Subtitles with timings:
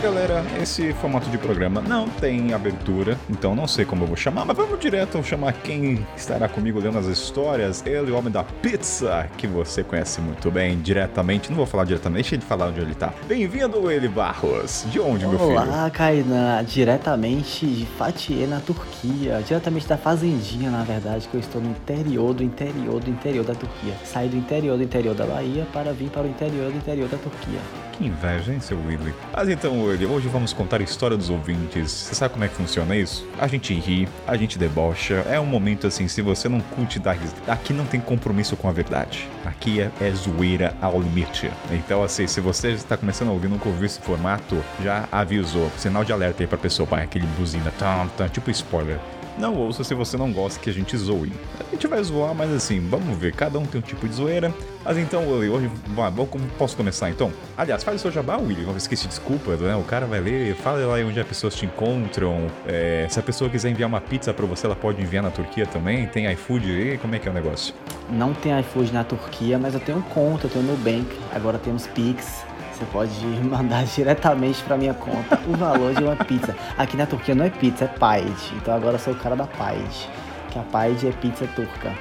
[0.00, 4.46] galera, esse formato de programa não tem abertura, então não sei como eu vou chamar,
[4.46, 7.84] mas vamos direto chamar quem estará comigo lendo as histórias.
[7.84, 11.50] Ele, o homem da pizza, que você conhece muito bem, diretamente.
[11.50, 13.12] Não vou falar diretamente, deixa ele falar onde ele tá.
[13.26, 14.86] Bem-vindo, ele Barros.
[14.90, 15.50] De onde, meu filho?
[15.50, 19.42] Olá, Kainan, diretamente de Fatih, na Turquia.
[19.46, 23.54] Diretamente da fazendinha, na verdade, que eu estou no interior do interior do interior da
[23.54, 23.94] Turquia.
[24.04, 27.18] Saí do interior do interior da Bahia para vir para o interior do interior da
[27.18, 27.60] Turquia.
[27.92, 29.12] Que inveja, hein, seu Willy?
[29.30, 31.90] Mas então, Willy, hoje vamos contar a história dos ouvintes.
[31.90, 33.26] Você sabe como é que funciona isso?
[33.38, 35.24] A gente ri, a gente debocha.
[35.28, 37.18] É um momento assim, se você não curte dar.
[37.48, 39.28] Aqui não tem compromisso com a verdade.
[39.44, 41.50] Aqui é, é zoeira ao limite.
[41.72, 45.68] Então, assim, se você está começando a ouvir, nunca ouviu esse formato, já avisou.
[45.76, 48.98] Sinal de alerta aí pra pessoa, pai, aquele buzina, tá, tá, tipo spoiler.
[49.40, 51.32] Não ouça se você não gosta que a gente zoe.
[51.58, 54.52] A gente vai zoar, mas assim, vamos ver, cada um tem um tipo de zoeira.
[54.84, 56.26] Mas então, Willy, hoje, bom,
[56.58, 57.32] posso começar então?
[57.56, 59.74] Aliás, faz o seu jabá, Willy, eu esqueci, desculpa, né?
[59.76, 62.48] O cara vai ler, fala lá onde as pessoas te encontram.
[62.66, 65.66] É, se a pessoa quiser enviar uma pizza pra você, ela pode enviar na Turquia
[65.66, 66.06] também.
[66.06, 67.74] Tem iFood aí, como é que é o negócio?
[68.10, 72.44] Não tem iFood na Turquia, mas eu tenho conta, eu tenho Nubank, agora temos Pix.
[72.80, 76.56] Você pode mandar diretamente para minha conta o valor de uma pizza.
[76.78, 78.54] Aqui na Turquia não é pizza, é paid.
[78.54, 80.08] Então agora eu sou o cara da paid.
[80.50, 81.92] Que a paid é pizza turca.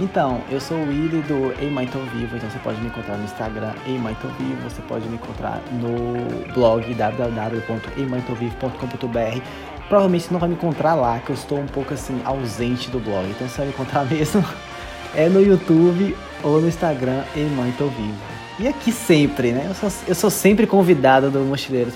[0.00, 3.16] Então, eu sou o Willy do Ei Mãe Tô Vivo, então você pode me encontrar
[3.16, 6.14] no Instagram Ei Mãe Tô Vivo, você pode me encontrar no
[6.54, 9.40] blog www.eimaitovivo.com.br
[9.88, 13.00] Provavelmente você não vai me encontrar lá, que eu estou um pouco assim ausente do
[13.00, 14.44] blog, então você vai me encontrar mesmo
[15.16, 18.37] é no YouTube ou no Instagram Ei Mãe Tô Vivo.
[18.58, 19.66] E aqui sempre, né?
[19.68, 21.94] Eu sou, eu sou sempre convidado do Mochileiros.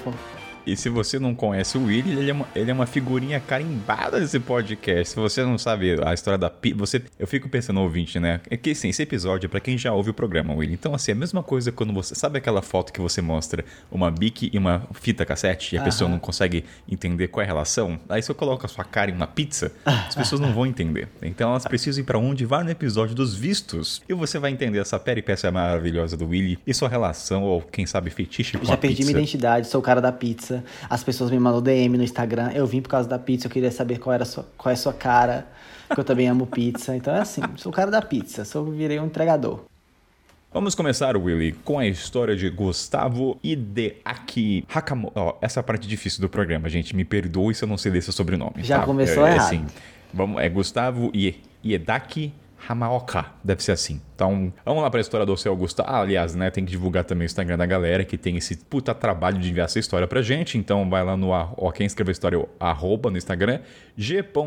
[0.64, 4.20] E se você não conhece o Willy, ele é uma, ele é uma figurinha carimbada
[4.20, 5.08] desse podcast.
[5.10, 8.40] Se você não sabe a história da pizza, você, eu fico pensando no ouvinte, né?
[8.48, 10.74] É que sim, esse episódio é pra quem já ouve o programa, Willy.
[10.74, 12.14] Então, assim, é a mesma coisa quando você.
[12.14, 15.84] Sabe aquela foto que você mostra uma bic e uma fita cassete e a Aham.
[15.90, 17.98] pessoa não consegue entender qual é a relação?
[18.08, 21.08] Aí se eu coloco a sua cara em uma pizza, as pessoas não vão entender.
[21.22, 22.44] Então elas precisam ir pra onde?
[22.44, 24.02] Vai no episódio dos vistos.
[24.08, 28.10] E você vai entender essa peripécia maravilhosa do Willy e sua relação, ou quem sabe,
[28.10, 29.10] fetiche com já a perdi pizza.
[29.10, 30.64] minha identidade, sou o cara da pizza pizza.
[30.90, 32.50] As pessoas me mandam DM no Instagram.
[32.52, 34.76] Eu vim por causa da pizza, eu queria saber qual, era sua, qual é a
[34.76, 35.46] sua cara,
[35.88, 36.94] porque eu também amo pizza.
[36.94, 39.60] Então é assim, sou o cara da pizza, sou virei um entregador.
[40.52, 45.18] Vamos começar, Willy, com a história de Gustavo Hideaki Hakamoto.
[45.18, 46.94] Oh, essa é a parte difícil do programa, gente.
[46.94, 48.62] Me perdoe se eu não sei desse sobrenome.
[48.62, 48.84] Já tá?
[48.84, 49.46] começou é, errado.
[49.46, 49.64] Assim,
[50.12, 51.10] vamos, é Gustavo
[51.64, 52.34] Hiedaki
[52.68, 54.00] Hamaoka, deve ser assim.
[54.14, 55.82] Então, vamos lá para a história do seu Augusto.
[55.84, 58.94] Ah, aliás, né, tem que divulgar também o Instagram da galera que tem esse puta
[58.94, 60.56] trabalho de enviar essa história pra gente.
[60.56, 63.60] Então, vai lá no ó, quem escreveu a história, arroba no Instagram,
[63.96, 64.38] g.hideak,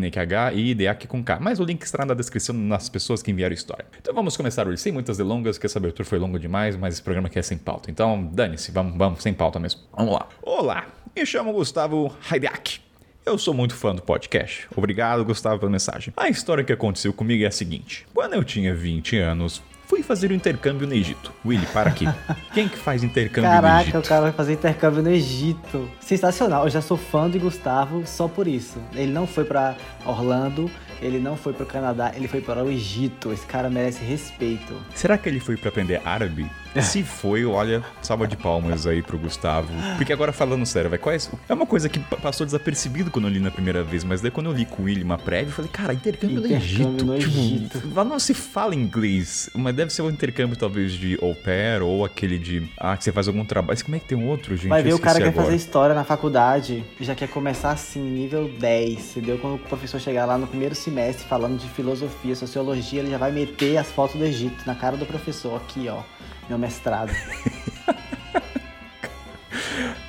[0.00, 0.76] né, que H e
[1.08, 1.38] com K.
[1.40, 3.86] Mas o link estará na descrição nas pessoas que enviaram a história.
[3.98, 7.02] Então, vamos começar hoje sem muitas delongas, que essa abertura foi longa demais, mas esse
[7.02, 7.90] programa aqui é sem pauta.
[7.90, 9.80] Então, dane-se, vamos, vamos sem pauta mesmo.
[9.96, 10.28] Vamos lá.
[10.42, 12.83] Olá, me chamo Gustavo Hideak.
[13.26, 14.66] Eu sou muito fã do podcast.
[14.76, 16.12] Obrigado, Gustavo, pela mensagem.
[16.14, 20.30] A história que aconteceu comigo é a seguinte: quando eu tinha 20 anos, fui fazer
[20.30, 21.32] o um intercâmbio no Egito.
[21.42, 22.04] Willy, para aqui.
[22.52, 23.92] Quem que faz intercâmbio Caraca, no Egito?
[23.92, 25.90] Caraca, o cara vai fazer intercâmbio no Egito.
[26.00, 26.64] Sensacional.
[26.64, 28.78] Eu já sou fã de Gustavo só por isso.
[28.92, 29.74] Ele não foi para
[30.04, 30.70] Orlando,
[31.00, 33.32] ele não foi para o Canadá, ele foi para o Egito.
[33.32, 34.78] Esse cara merece respeito.
[34.94, 36.46] Será que ele foi para aprender árabe?
[36.82, 39.72] Se foi, olha, salva de palmas aí pro Gustavo.
[39.96, 41.18] Porque agora falando sério, vai, qual é,
[41.48, 44.46] é uma coisa que passou desapercebido quando eu li na primeira vez, mas daí quando
[44.46, 47.04] eu li com o William uma prévia, eu falei, cara, intercâmbio, intercâmbio no Egito.
[47.04, 47.82] No tipo, Egito.
[47.94, 52.04] Lá não se fala inglês, mas deve ser um intercâmbio talvez de au pair ou
[52.04, 53.74] aquele de, ah, que você faz algum trabalho.
[53.74, 54.68] Mas como é que tem um outro, gente?
[54.68, 58.00] Vai ver o cara que quer fazer história na faculdade e já quer começar assim,
[58.00, 59.38] nível 10, entendeu?
[59.38, 63.32] Quando o professor chegar lá no primeiro semestre falando de filosofia, sociologia, ele já vai
[63.32, 66.02] meter as fotos do Egito na cara do professor, aqui, ó
[66.48, 67.12] meu mestrado.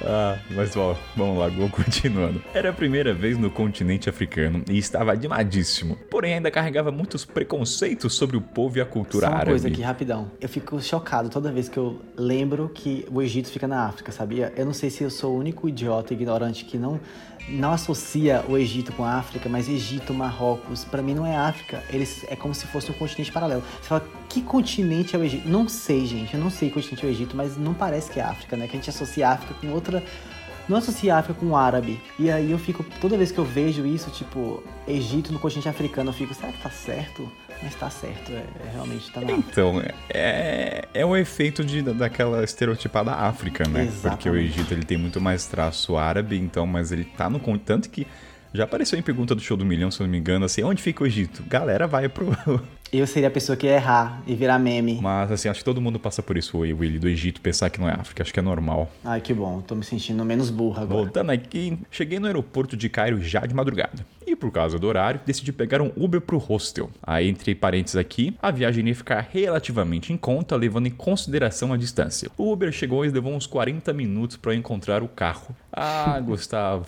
[0.07, 2.39] Ah, mas ó, vamos lá, vou continuando.
[2.53, 5.97] Era a primeira vez no continente africano e estava animadíssimo.
[6.11, 9.51] Porém, ainda carregava muitos preconceitos sobre o povo e a cultura Só uma árabe.
[9.51, 10.29] coisa aqui, rapidão.
[10.39, 14.53] Eu fico chocado toda vez que eu lembro que o Egito fica na África, sabia?
[14.55, 16.99] Eu não sei se eu sou o único idiota ignorante que não
[17.47, 21.83] não associa o Egito com a África, mas Egito, Marrocos, para mim não é África.
[21.89, 23.63] Eles é como se fosse um continente paralelo.
[23.81, 25.47] Você fala, que continente é o Egito?
[25.47, 26.33] Não sei, gente.
[26.33, 28.67] Eu não sei que continente é o Egito, mas não parece que é África, né?
[28.67, 30.03] Que a gente associa a África com outra
[30.67, 31.99] não associa a África com o árabe.
[32.17, 36.09] E aí eu fico, toda vez que eu vejo isso, tipo, Egito no continente africano,
[36.09, 37.31] eu fico, será que tá certo?
[37.63, 42.43] Mas tá certo, é, é realmente tá na Então, é, é o efeito de, daquela
[42.43, 43.83] estereotipada África, né?
[43.83, 44.23] Exatamente.
[44.23, 47.39] Porque o Egito ele tem muito mais traço árabe, então, mas ele tá no.
[47.57, 48.05] Tanto que
[48.53, 50.81] já apareceu em pergunta do show do milhão, se eu não me engano, assim, onde
[50.81, 51.43] fica o Egito?
[51.47, 52.35] Galera vai pro,
[52.91, 54.99] Eu seria a pessoa que ia errar e virar meme.
[55.01, 57.89] Mas, assim, acho que todo mundo passa por isso, Willy, do Egito, pensar que não
[57.89, 58.23] é África.
[58.23, 58.89] Acho que é normal.
[59.03, 59.61] Ai, que bom.
[59.61, 61.03] Tô me sentindo menos burra agora.
[61.03, 64.05] Voltando aqui, cheguei no aeroporto de Cairo já de madrugada.
[64.25, 66.89] E por causa do horário, decidi pegar um Uber pro hostel.
[67.03, 71.77] Aí, entre parênteses aqui, a viagem ia ficar relativamente em conta, levando em consideração a
[71.77, 72.29] distância.
[72.37, 75.55] O Uber chegou e levou uns 40 minutos para encontrar o carro.
[75.71, 76.87] Ah, Gustavo,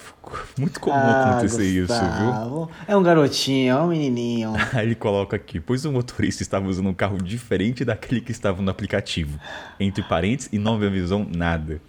[0.58, 2.06] muito comum ah, acontecer Gustavo.
[2.06, 2.70] isso, viu?
[2.88, 4.54] É um garotinho, é um menininho.
[4.74, 8.62] Aí ele coloca aqui, pois o motorista estava usando um carro diferente daquele que estava
[8.62, 9.39] no aplicativo.
[9.80, 11.81] Entre parênteses e não me avisou nada.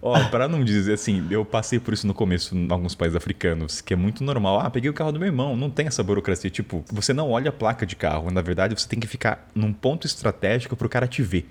[0.00, 3.16] Ó, oh, para não dizer assim, eu passei por isso no começo em alguns países
[3.16, 4.60] africanos, que é muito normal.
[4.60, 6.50] Ah, peguei o carro do meu irmão, não tem essa burocracia.
[6.50, 9.72] Tipo, você não olha a placa de carro, na verdade você tem que ficar num
[9.72, 11.48] ponto estratégico pro cara te ver.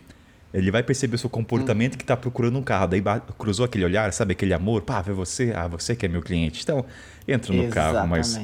[0.54, 1.98] Ele vai perceber o seu comportamento hum.
[1.98, 2.88] que tá procurando um carro.
[2.88, 3.02] Daí
[3.40, 4.34] cruzou aquele olhar, sabe?
[4.34, 4.84] Aquele amor.
[4.84, 5.52] Pá, vê você.
[5.56, 6.62] Ah, você que é meu cliente.
[6.62, 6.86] Então,
[7.28, 7.94] entra no Exatamente.
[7.94, 8.40] carro, mas.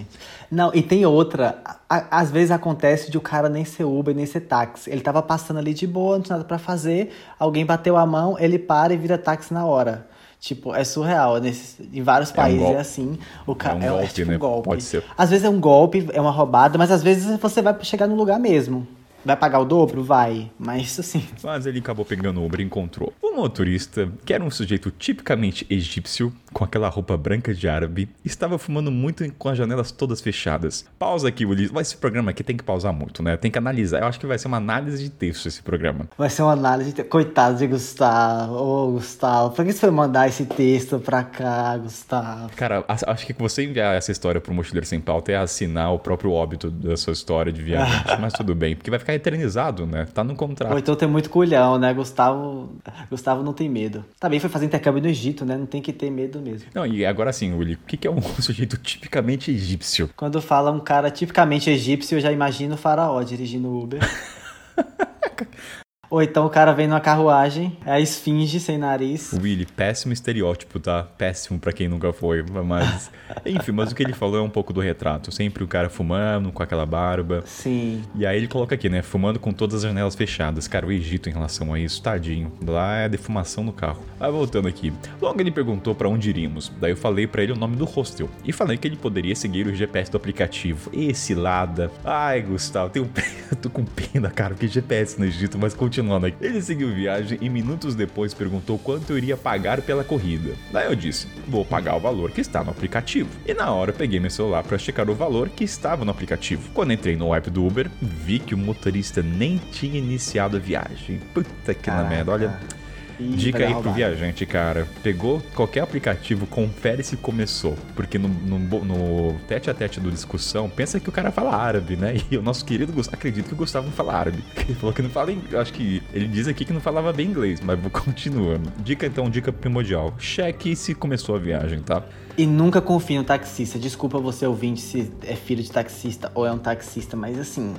[0.50, 1.62] Não, e tem outra.
[1.88, 4.90] às vezes acontece de o cara nem ser Uber, nem ser táxi.
[4.90, 7.14] Ele tava passando ali de boa, não tinha nada para fazer.
[7.38, 10.08] Alguém bateu a mão, ele para e vira táxi na hora.
[10.40, 11.38] Tipo, é surreal.
[11.40, 13.20] Nesse, em vários países é, um é assim.
[13.46, 13.72] O ca...
[13.72, 14.36] é um, é, golpe, é tipo né?
[14.36, 14.70] um golpe.
[14.70, 15.04] Pode ser.
[15.16, 18.16] Às vezes é um golpe, é uma roubada, mas às vezes você vai chegar no
[18.16, 18.88] lugar mesmo.
[19.24, 20.04] Vai pagar o dobro?
[20.04, 20.52] Vai.
[20.58, 21.24] Mas assim.
[21.44, 25.66] Mas ele acabou pegando o Uber e encontrou o motorista, que era um sujeito tipicamente
[25.70, 30.86] egípcio, com aquela roupa branca de árabe, estava fumando muito com as janelas todas fechadas.
[30.98, 31.76] Pausa aqui, Ulisses.
[31.80, 33.38] Esse programa aqui tem que pausar muito, né?
[33.38, 34.00] Tem que analisar.
[34.02, 36.08] Eu acho que vai ser uma análise de texto esse programa.
[36.18, 38.54] Vai ser uma análise de Coitado de Gustavo.
[38.54, 42.50] Ô, oh, Gustavo, pra que você foi mandar esse texto pra cá, Gustavo?
[42.56, 46.32] Cara, acho que você enviar essa história pro Mochileiro Sem Pauta é assinar o próprio
[46.32, 48.04] óbito da sua história de viagem.
[48.20, 50.08] Mas tudo bem, porque vai ficar eternizado, né?
[50.14, 50.72] Tá no contrato.
[50.72, 51.94] Ou então tem muito culhão, né?
[51.94, 52.70] Gustavo,
[53.10, 54.06] Gustavo não tem medo.
[54.20, 55.58] Também foi fazer intercâmbio no Egito, né?
[55.58, 56.70] Não tem que ter medo mesmo.
[56.74, 60.10] Não, e agora sim, Uli, o que é um sujeito tipicamente egípcio?
[60.16, 64.00] Quando fala um cara tipicamente egípcio, eu já imagino o faraó dirigindo Uber.
[66.10, 69.32] Ou então o cara vem numa carruagem, é a esfinge sem nariz.
[69.34, 71.04] Willy, péssimo estereótipo, tá?
[71.04, 72.44] Péssimo para quem nunca foi.
[72.44, 73.12] Mas.
[73.46, 75.32] Enfim, mas o que ele falou é um pouco do retrato.
[75.32, 77.44] Sempre o cara fumando, com aquela barba.
[77.46, 78.04] Sim.
[78.16, 79.04] E aí ele coloca aqui, né?
[79.04, 80.68] Fumando com todas as janelas fechadas.
[80.68, 82.52] Cara, o Egito em relação a isso, tadinho.
[82.66, 84.04] Lá é a defumação no carro.
[84.20, 84.92] Aí voltando aqui.
[85.22, 86.72] Logo ele perguntou para onde iríamos.
[86.80, 88.30] Daí eu falei para ele o nome do hostel.
[88.44, 90.90] E falei que ele poderia seguir o GPS do aplicativo.
[90.92, 91.92] Esse lada.
[92.04, 93.10] Ai, Gustavo, tenho...
[93.52, 96.38] eu tô com pena, cara, porque GPS no Egito, mas continua continuando aqui.
[96.42, 100.54] Ele seguiu viagem e minutos depois perguntou quanto eu iria pagar pela corrida.
[100.72, 103.30] Daí eu disse: vou pagar o valor que está no aplicativo.
[103.46, 106.70] E na hora peguei meu celular para checar o valor que estava no aplicativo.
[106.74, 111.20] Quando entrei no app do Uber, vi que o motorista nem tinha iniciado a viagem.
[111.34, 112.79] Puta que na merda, olha.
[113.20, 114.88] Dica aí pro viajante, cara.
[115.04, 117.76] Pegou qualquer aplicativo, confere se começou.
[117.96, 121.96] Porque no, no, no, tete a tete do discussão, pensa que o cara fala árabe,
[121.96, 122.16] né?
[122.30, 124.44] E o nosso querido Gustavo, acredito que o Gustavo não fala árabe.
[124.58, 125.56] Ele falou que não fala inglês.
[125.56, 128.72] Acho que ele diz aqui que não falava bem inglês, mas vou continuando.
[128.84, 130.14] Dica então, dica primordial.
[130.20, 132.04] Cheque se começou a viagem, tá?
[132.38, 133.80] E nunca confie no taxista.
[133.80, 137.74] Desculpa você ouvinte se é filho de taxista ou é um taxista, mas assim,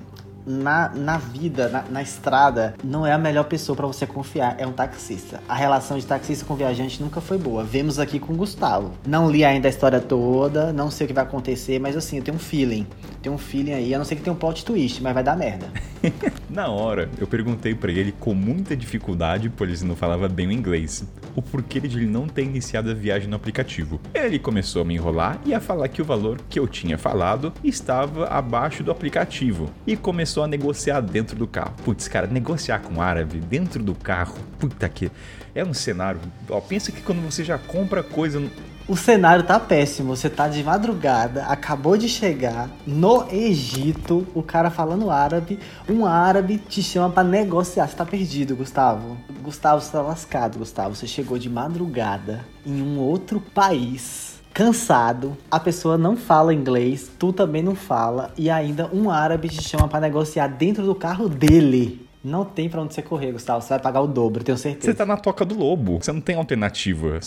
[0.47, 4.67] na, na vida, na, na estrada, não é a melhor pessoa para você confiar, é
[4.67, 5.41] um taxista.
[5.49, 7.65] A relação de taxista com viajante nunca foi boa.
[7.65, 8.93] Vemos aqui com o Gustavo.
[9.07, 12.23] Não li ainda a história toda, não sei o que vai acontecer, mas assim, eu
[12.23, 12.87] tenho um feeling.
[13.23, 15.37] Tenho um feeling aí, a não ser que tenha um plot twist, mas vai dar
[15.37, 15.67] merda.
[16.49, 20.53] na hora, eu perguntei para ele com muita dificuldade, pois ele não falava bem o
[20.53, 24.01] inglês, o porquê de ele não ter iniciado a viagem no aplicativo.
[24.15, 27.53] Ele começou a me enrolar e a falar que o valor que eu tinha falado
[27.63, 31.75] estava abaixo do aplicativo e começou começou a negociar dentro do carro.
[31.85, 35.11] Putz, cara, negociar com um árabe dentro do carro, puta que.
[35.53, 36.21] É um cenário.
[36.49, 38.41] Ó, pensa que quando você já compra coisa.
[38.87, 40.15] O cenário tá péssimo.
[40.15, 45.59] Você tá de madrugada, acabou de chegar no Egito, o cara falando árabe,
[45.89, 47.89] um árabe te chama para negociar.
[47.89, 49.19] Você tá perdido, Gustavo.
[49.43, 50.95] Gustavo, você tá lascado, Gustavo.
[50.95, 57.33] Você chegou de madrugada em um outro país cansado, a pessoa não fala inglês, tu
[57.33, 62.07] também não fala, e ainda um árabe te chama para negociar dentro do carro dele.
[62.23, 63.63] Não tem para onde você correr, Gustavo.
[63.63, 64.93] Você vai pagar o dobro, tenho certeza.
[64.93, 65.99] Você tá na toca do lobo.
[66.03, 67.19] Você não tem alternativa.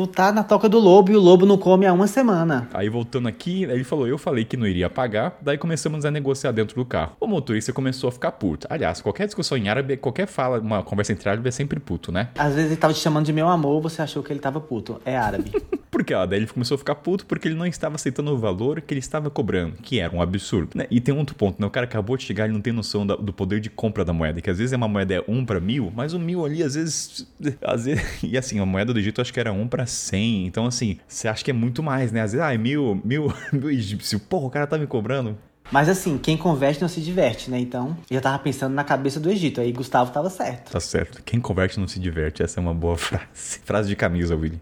[0.00, 2.66] Tu tá na toca do lobo e o lobo não come há uma semana.
[2.72, 6.52] Aí voltando aqui, ele falou: Eu falei que não iria pagar, daí começamos a negociar
[6.52, 7.16] dentro do carro.
[7.20, 8.66] O motorista começou a ficar puto.
[8.70, 12.30] Aliás, qualquer discussão em árabe, qualquer fala, uma conversa entre árabes é sempre puto, né?
[12.38, 14.98] Às vezes ele tava te chamando de meu amor, você achou que ele tava puto.
[15.04, 15.52] É árabe.
[15.90, 18.80] Porque ó, daí ele começou a ficar puto porque ele não estava aceitando o valor
[18.80, 20.70] que ele estava cobrando, que era um absurdo.
[20.74, 20.86] Né?
[20.90, 21.66] E tem outro ponto, né?
[21.66, 24.40] O cara acabou de chegar e não tem noção do poder de compra da moeda,
[24.40, 26.74] que às vezes é uma moeda é um para mil, mas o mil ali às
[26.74, 27.26] vezes,
[27.60, 28.22] às vezes.
[28.22, 30.46] E assim, a moeda do Egito acho que era um para cem.
[30.46, 32.22] Então assim, você acha que é muito mais, né?
[32.22, 34.18] Às vezes, ah, é mil, mil, mil egípcio.
[34.20, 35.36] Porra, o cara tá me cobrando
[35.70, 37.58] Mas assim, quem converte não se diverte, né?
[37.58, 39.60] Então, eu já tava pensando na cabeça do Egito.
[39.60, 40.72] Aí Gustavo tava certo.
[40.72, 41.22] Tá certo.
[41.22, 42.42] Quem converte não se diverte.
[42.42, 43.60] Essa é uma boa frase.
[43.64, 44.60] Frase de camisa, Willy.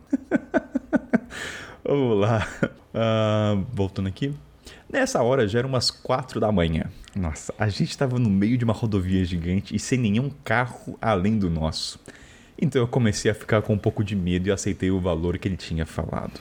[1.85, 2.47] Vamos lá.
[2.94, 4.35] Uh, voltando aqui.
[4.90, 6.85] Nessa hora já era umas quatro da manhã.
[7.14, 11.38] Nossa, a gente estava no meio de uma rodovia gigante e sem nenhum carro além
[11.38, 12.00] do nosso.
[12.60, 15.46] Então eu comecei a ficar com um pouco de medo e aceitei o valor que
[15.46, 16.40] ele tinha falado.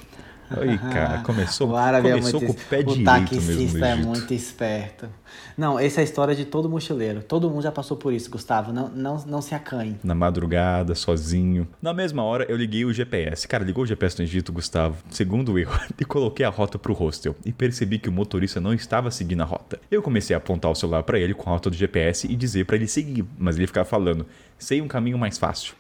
[0.50, 4.34] Aí, cara, começou, árabe começou é muito, com o pé o direito mesmo é muito
[4.34, 5.10] esperto.
[5.58, 7.22] Não, essa é a história de todo mochileiro.
[7.22, 8.72] Todo mundo já passou por isso, Gustavo.
[8.72, 9.98] Não, não, não se acanhe.
[10.04, 11.68] Na madrugada, sozinho.
[11.82, 13.48] Na mesma hora, eu liguei o GPS.
[13.48, 15.70] Cara, ligou o GPS no Egito, Gustavo, segundo eu,
[16.00, 17.36] e coloquei a rota pro hostel.
[17.46, 19.80] E percebi que o motorista não estava seguindo a rota.
[19.92, 22.66] Eu comecei a apontar o celular para ele com a rota do GPS e dizer
[22.66, 24.26] para ele seguir, mas ele ficava falando:
[24.58, 25.76] sei um caminho mais fácil.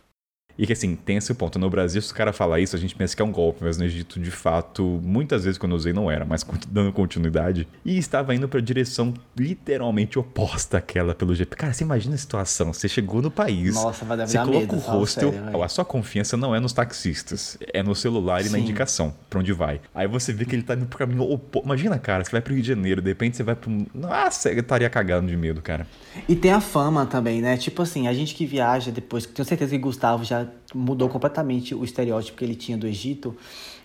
[0.57, 1.59] E que assim, tem esse ponto.
[1.59, 3.77] No Brasil, se o cara falar isso, a gente pensa que é um golpe, mas
[3.77, 7.67] no Egito, de fato, muitas vezes quando eu usei não era, mas dando continuidade.
[7.85, 11.55] E estava indo para direção literalmente oposta àquela pelo GP.
[11.55, 12.73] Cara, você imagina a situação.
[12.73, 15.85] Você chegou no país, Nossa, vai dar você coloca medo, o hostel, sério, a sua
[15.85, 18.63] confiança não é nos taxistas, é no celular e na Sim.
[18.63, 19.79] indicação, pra onde vai.
[19.93, 21.65] Aí você vê que ele tá indo pro caminho oposto.
[21.65, 23.71] Imagina, cara, você vai pro Rio de Janeiro, de repente você vai pro.
[23.93, 25.85] Nossa, eu estaria cagando de medo, cara.
[26.27, 27.57] E tem a fama também, né?
[27.57, 31.83] Tipo assim, a gente que viaja depois, tenho certeza que Gustavo já mudou completamente o
[31.83, 33.35] estereótipo que ele tinha do Egito.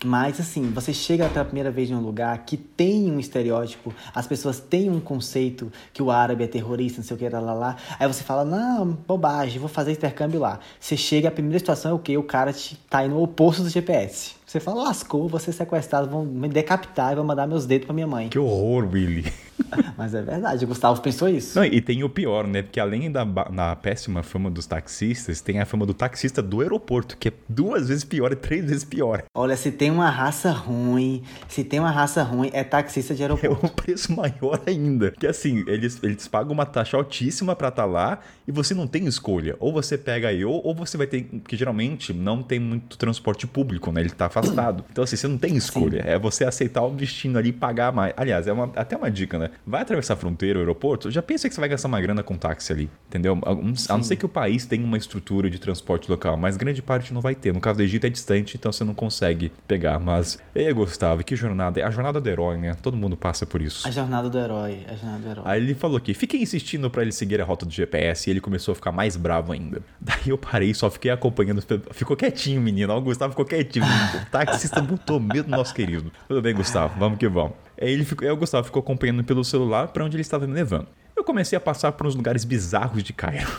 [0.04, 4.26] Mas assim, você chega pela primeira vez em um lugar que tem um estereótipo, as
[4.26, 7.52] pessoas têm um conceito que o árabe é terrorista, não sei o que, lá, lá,
[7.52, 7.76] lá.
[7.98, 10.58] Aí você fala, não, bobagem, vou fazer intercâmbio lá.
[10.80, 12.16] Você chega, a primeira situação é o quê?
[12.16, 14.42] O cara te, tá indo no oposto do GPS.
[14.52, 17.94] Você fala, lascou, vou ser sequestrado, vão me decapitar e vão mandar meus dedos pra
[17.94, 18.28] minha mãe.
[18.28, 19.32] Que horror, Willy.
[19.96, 21.58] Mas é verdade, o Gustavo pensou isso.
[21.58, 22.62] Não, e tem o pior, né?
[22.62, 27.16] Porque além da, da péssima fama dos taxistas, tem a fama do taxista do aeroporto,
[27.16, 29.22] que é duas vezes pior e três vezes pior.
[29.34, 33.24] Olha, se tem uma raça ruim, se tem uma raça ruim, é taxista de É
[33.26, 33.66] aeroporto.
[33.66, 35.10] um preço maior ainda.
[35.12, 39.06] Que assim, eles, eles pagam uma taxa altíssima pra estar lá e você não tem
[39.06, 39.56] escolha.
[39.60, 41.22] Ou você pega eu, ou você vai ter.
[41.46, 44.00] Que geralmente não tem muito transporte público, né?
[44.00, 44.84] Ele tá afastado.
[44.92, 46.02] Então, assim, você não tem escolha.
[46.06, 48.12] É você aceitar o destino ali e pagar mais.
[48.16, 49.50] Aliás, é uma, até uma dica, né?
[49.66, 52.36] Vai atravessar a fronteira, o aeroporto, já pensa que você vai gastar uma grana com
[52.36, 52.90] táxi ali.
[53.08, 53.38] Entendeu?
[53.42, 56.56] A, um- a não ser que o país tenha uma estrutura de transporte local, mas
[56.56, 57.52] grande parte não vai ter.
[57.54, 59.81] No caso do Egito é distante, então você não consegue pegar.
[59.98, 61.80] Mas, ei, Gustavo, que jornada.
[61.80, 62.74] É a jornada do herói, né?
[62.74, 63.86] Todo mundo passa por isso.
[63.86, 65.44] A jornada do herói, a jornada do herói.
[65.46, 68.40] Aí ele falou que fiquei insistindo pra ele seguir a rota do GPS e ele
[68.40, 69.82] começou a ficar mais bravo ainda.
[70.00, 71.62] Daí eu parei, só fiquei acompanhando.
[71.92, 72.94] Ficou quietinho, menino.
[72.94, 73.84] O Gustavo ficou quietinho.
[73.84, 76.12] O taxista botou medo no nosso querido.
[76.28, 77.52] Tudo bem, Gustavo, vamos que vamos.
[77.80, 80.52] Aí, ele ficou, aí o Gustavo ficou acompanhando pelo celular pra onde ele estava me
[80.52, 80.86] levando.
[81.16, 83.50] Eu comecei a passar por uns lugares bizarros de Cairo.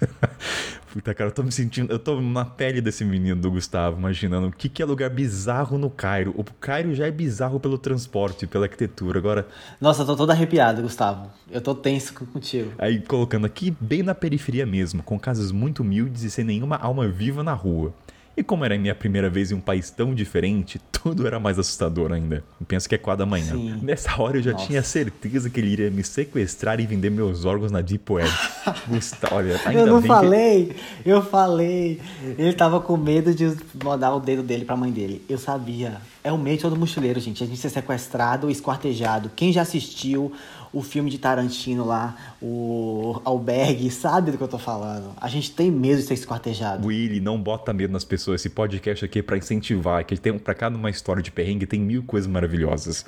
[0.92, 1.90] Puta, cara, eu tô me sentindo.
[1.90, 5.78] Eu tô na pele desse menino do Gustavo, imaginando o que, que é lugar bizarro
[5.78, 6.34] no Cairo.
[6.36, 9.18] O Cairo já é bizarro pelo transporte, pela arquitetura.
[9.18, 9.48] Agora,
[9.80, 11.30] Nossa, eu tô todo arrepiado, Gustavo.
[11.50, 12.72] Eu tô tenso contigo.
[12.76, 17.08] Aí colocando aqui bem na periferia mesmo, com casas muito humildes e sem nenhuma alma
[17.08, 17.94] viva na rua.
[18.36, 21.58] E como era a minha primeira vez em um país tão diferente, tudo era mais
[21.58, 22.42] assustador ainda.
[22.60, 23.52] Eu penso que é quatro da manhã.
[23.52, 23.78] Sim.
[23.82, 24.66] Nessa hora eu já Nossa.
[24.66, 28.30] tinha certeza que ele iria me sequestrar e vender meus órgãos na Deep Web.
[28.88, 30.74] Gustavo, olha, ainda eu não falei,
[31.04, 32.00] eu falei.
[32.38, 35.22] Ele tava com medo de mandar o dedo dele pra mãe dele.
[35.28, 36.00] Eu sabia.
[36.24, 37.42] É o meio de todo mochileiro, gente.
[37.42, 39.30] A gente ser sequestrado, esquartejado.
[39.34, 40.32] Quem já assistiu
[40.72, 45.12] o filme de Tarantino lá, o Albergue, sabe do que eu tô falando.
[45.20, 46.86] A gente tem medo de ser esquartejado.
[46.86, 48.40] Willy, não bota medo nas pessoas.
[48.40, 51.80] Esse podcast aqui é pra incentivar, que tem pra cada uma história de perrengue tem
[51.80, 53.04] mil coisas maravilhosas.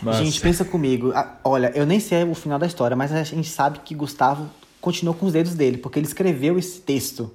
[0.00, 0.16] Mas...
[0.16, 1.12] Gente, pensa comigo.
[1.14, 4.48] Ah, Olha, eu nem sei o final da história, mas a gente sabe que Gustavo
[4.80, 7.32] continuou com os dedos dele, porque ele escreveu esse texto.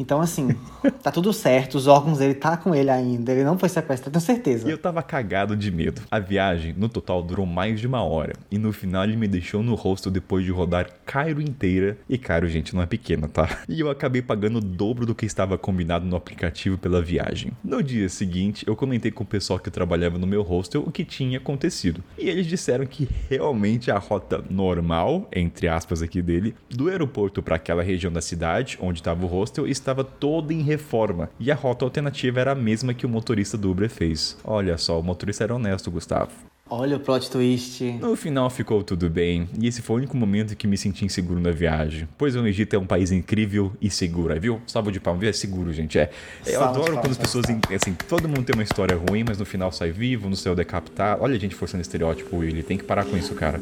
[0.00, 0.48] Então, assim,
[1.02, 4.24] tá tudo certo, os órgãos dele tá com ele ainda, ele não foi sequestrado, tenho
[4.24, 4.66] certeza.
[4.66, 6.00] E eu tava cagado de medo.
[6.10, 8.32] A viagem, no total, durou mais de uma hora.
[8.50, 11.98] E no final ele me deixou no rosto depois de rodar Cairo inteira.
[12.08, 13.60] E Cairo, gente, não é pequena, tá?
[13.68, 17.52] E eu acabei pagando o dobro do que estava combinado no aplicativo pela viagem.
[17.62, 21.04] No dia seguinte, eu comentei com o pessoal que trabalhava no meu hostel o que
[21.04, 22.02] tinha acontecido.
[22.18, 27.56] E eles disseram que realmente a rota normal, entre aspas aqui dele, do aeroporto para
[27.56, 31.30] aquela região da cidade, onde estava o hostel, estava toda em reforma.
[31.38, 34.36] E a rota alternativa era a mesma que o motorista do Uber fez.
[34.44, 36.30] Olha só, o motorista era honesto, Gustavo.
[36.72, 37.82] Olha o plot twist.
[38.00, 41.40] No final ficou tudo bem, e esse foi o único momento que me senti inseguro
[41.40, 42.06] na viagem.
[42.16, 44.60] Pois o Egito é um país incrível e seguro, viu?
[44.68, 45.24] Salva de palmas?
[45.24, 46.12] É seguro, gente, é.
[46.46, 49.38] Eu Salva de adoro quando as pessoas, assim, todo mundo tem uma história ruim, mas
[49.38, 51.24] no final sai vivo, no céu decapitado.
[51.24, 53.60] Olha a gente forçando estereótipo, Willy, tem que parar com isso, cara.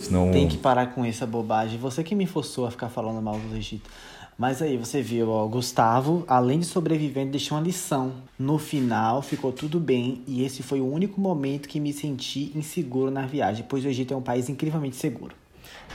[0.00, 0.30] Senão...
[0.30, 1.76] Tem que parar com essa bobagem.
[1.78, 3.90] Você que me forçou a ficar falando mal do Egito.
[4.36, 8.14] Mas aí você viu, ó, Gustavo, além de sobrevivendo, deixou uma lição.
[8.38, 13.10] No final, ficou tudo bem e esse foi o único momento que me senti inseguro
[13.10, 15.43] na viagem, pois o Egito é um país incrivelmente seguro.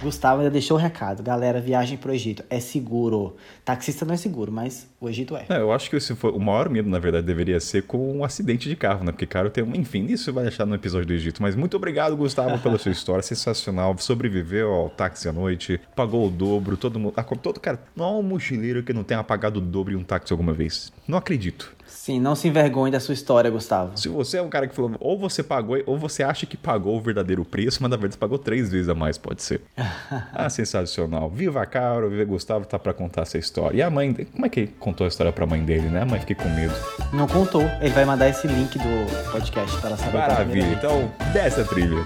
[0.01, 1.22] Gustavo ainda deixou o recado.
[1.22, 3.36] Galera, viagem pro Egito é seguro.
[3.65, 5.46] Taxista não é seguro, mas o Egito é.
[5.50, 8.24] É, eu acho que esse foi, o maior medo, na verdade, deveria ser com um
[8.24, 9.12] acidente de carro, né?
[9.12, 9.75] Porque, cara, tem um.
[9.75, 11.41] Enfim, isso vai deixar no episódio do Egito.
[11.41, 13.22] Mas muito obrigado, Gustavo, pela sua história.
[13.22, 13.98] Sensacional.
[13.98, 17.13] Sobreviveu ao táxi à noite, pagou o dobro, todo mundo.
[17.41, 20.32] Todo, cara, não há um mochileiro que não tenha pagado o dobro em um táxi
[20.32, 20.91] alguma vez.
[21.08, 21.75] Não acredito.
[21.89, 23.98] Sim, não se envergonhe da sua história, Gustavo.
[23.98, 26.98] Se você é um cara que falou, ou você pagou, ou você acha que pagou
[26.98, 29.62] o verdadeiro preço, mas na verdade você pagou três vezes a mais, pode ser.
[30.34, 31.29] ah, sensacional.
[31.29, 33.77] Viva Caro, viva Gustavo, tá para contar essa história.
[33.77, 36.01] E a mãe, como é que ele contou a história pra mãe dele, né?
[36.01, 36.74] A mãe fiquei com medo.
[37.12, 37.63] Não contou.
[37.81, 40.17] Ele vai mandar esse link do podcast para ela saber.
[40.17, 40.74] Maravilha.
[40.74, 42.05] Então, dessa trilha.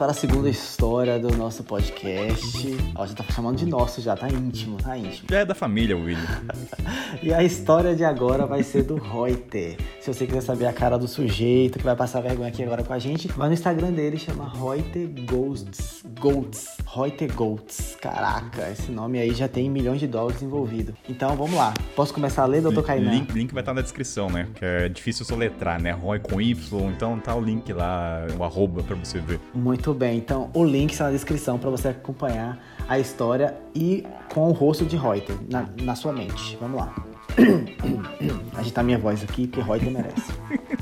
[0.00, 2.74] Para a segunda história do nosso podcast.
[2.94, 5.28] Ó, já tá chamando de nosso já, tá íntimo, tá íntimo.
[5.30, 6.42] Já é da família, William.
[7.22, 9.76] e a história de agora vai ser do Reuter.
[10.00, 12.94] Se você quiser saber a cara do sujeito que vai passar vergonha aqui agora com
[12.94, 16.02] a gente, vai no Instagram dele, chama Reuter Ghosts.
[16.18, 16.78] Goats.
[16.86, 17.98] Reuter Goats.
[18.00, 20.94] Caraca, esse nome aí já tem milhões de dólares envolvido.
[21.10, 21.74] Então vamos lá.
[21.94, 23.10] Posso começar a ler, doutor Kainan?
[23.10, 24.48] Link, link vai estar na descrição, né?
[24.54, 25.90] Que é difícil soletrar, né?
[25.90, 26.56] Roy com Y,
[26.88, 29.38] então tá o link lá, o arroba pra você ver.
[29.54, 34.48] Muito bem, então o link está na descrição para você acompanhar a história e com
[34.48, 36.56] o rosto de Reuter na, na sua mente.
[36.60, 36.94] Vamos lá.
[38.56, 40.32] Agitar minha voz aqui, porque Reuter merece.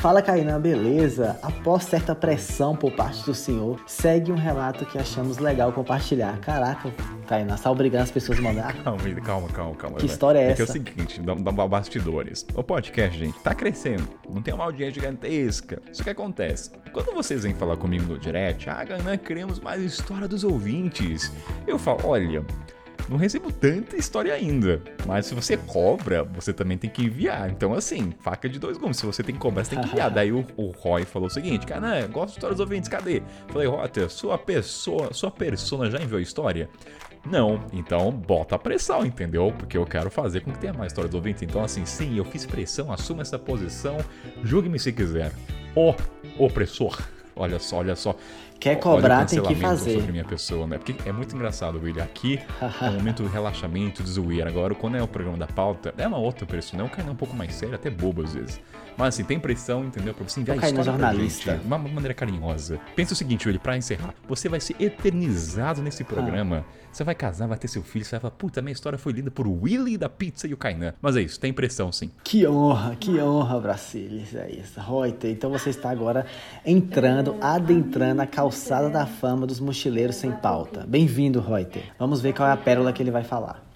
[0.00, 1.38] Fala Kainan, beleza?
[1.42, 6.40] Após certa pressão por parte do senhor, segue um relato que achamos legal compartilhar.
[6.40, 6.90] Caraca,
[7.28, 8.74] Kainan, está obrigando as pessoas a mandar?
[8.82, 9.98] Calma, calma, calma, calma.
[9.98, 10.62] Que história é, é essa?
[10.62, 12.46] É, é o seguinte, dá, dá bastidores.
[12.54, 14.08] O podcast, gente, tá crescendo.
[14.26, 15.82] Não tem uma audiência gigantesca.
[15.92, 16.70] Isso que acontece.
[16.94, 21.30] Quando vocês vêm falar comigo no direct, ah, Kainan, queremos mais história dos ouvintes.
[21.66, 22.42] Eu falo, olha,
[23.08, 24.82] não recebo tanta história ainda.
[25.06, 27.50] Mas se você cobra, você também tem que enviar.
[27.50, 28.96] Então, assim, faca de dois gumes.
[28.96, 30.10] Se você tem que cobrar, você tem que enviar.
[30.10, 33.22] Daí o, o Roy falou o seguinte: cara, né, gosto de histórias ouvintes, cadê?
[33.48, 36.68] Falei, Rotter, sua pessoa, sua persona já enviou história?
[37.24, 39.52] Não, então bota a pressão, entendeu?
[39.58, 41.42] Porque eu quero fazer com que tenha mais histórias ouvintes.
[41.42, 43.98] Então, assim, sim, eu fiz pressão, assuma essa posição,
[44.42, 45.32] julgue-me se quiser.
[45.76, 45.94] O
[46.38, 46.98] opressor.
[47.36, 48.16] Olha só, olha só.
[48.60, 49.94] Quer cobrar, tem que fazer.
[49.94, 50.76] sobre minha pessoa, né?
[50.76, 52.04] Porque é muito engraçado, William.
[52.04, 54.50] Aqui é um momento de relaxamento, de zoeira.
[54.50, 56.84] Agora, quando é o programa da pauta, é uma outra pessoa, né?
[56.84, 58.60] Um cara um pouco mais sério, até bobo às vezes.
[58.96, 60.14] Mas assim, tem pressão, entendeu?
[60.14, 61.56] Pra você enviar a história jornalista.
[61.56, 62.78] de uma maneira carinhosa.
[62.94, 64.14] Pensa o seguinte, William, pra encerrar.
[64.28, 66.64] Você vai ser eternizado nesse programa.
[66.68, 66.80] Ah.
[66.92, 69.30] Você vai casar, vai ter seu filho, você vai falar, puta, minha história foi linda
[69.30, 70.92] por Willy da pizza e o Kainan.
[71.00, 72.10] Mas é isso, tem pressão sim.
[72.24, 74.34] Que honra, que honra, Brasilis.
[74.34, 74.80] É isso.
[74.80, 76.26] Reuter, então você está agora
[76.66, 80.84] entrando, adentrando a calçada da fama dos mochileiros sem pauta.
[80.86, 81.84] Bem-vindo, Reuter.
[81.96, 83.69] Vamos ver qual é a pérola que ele vai falar.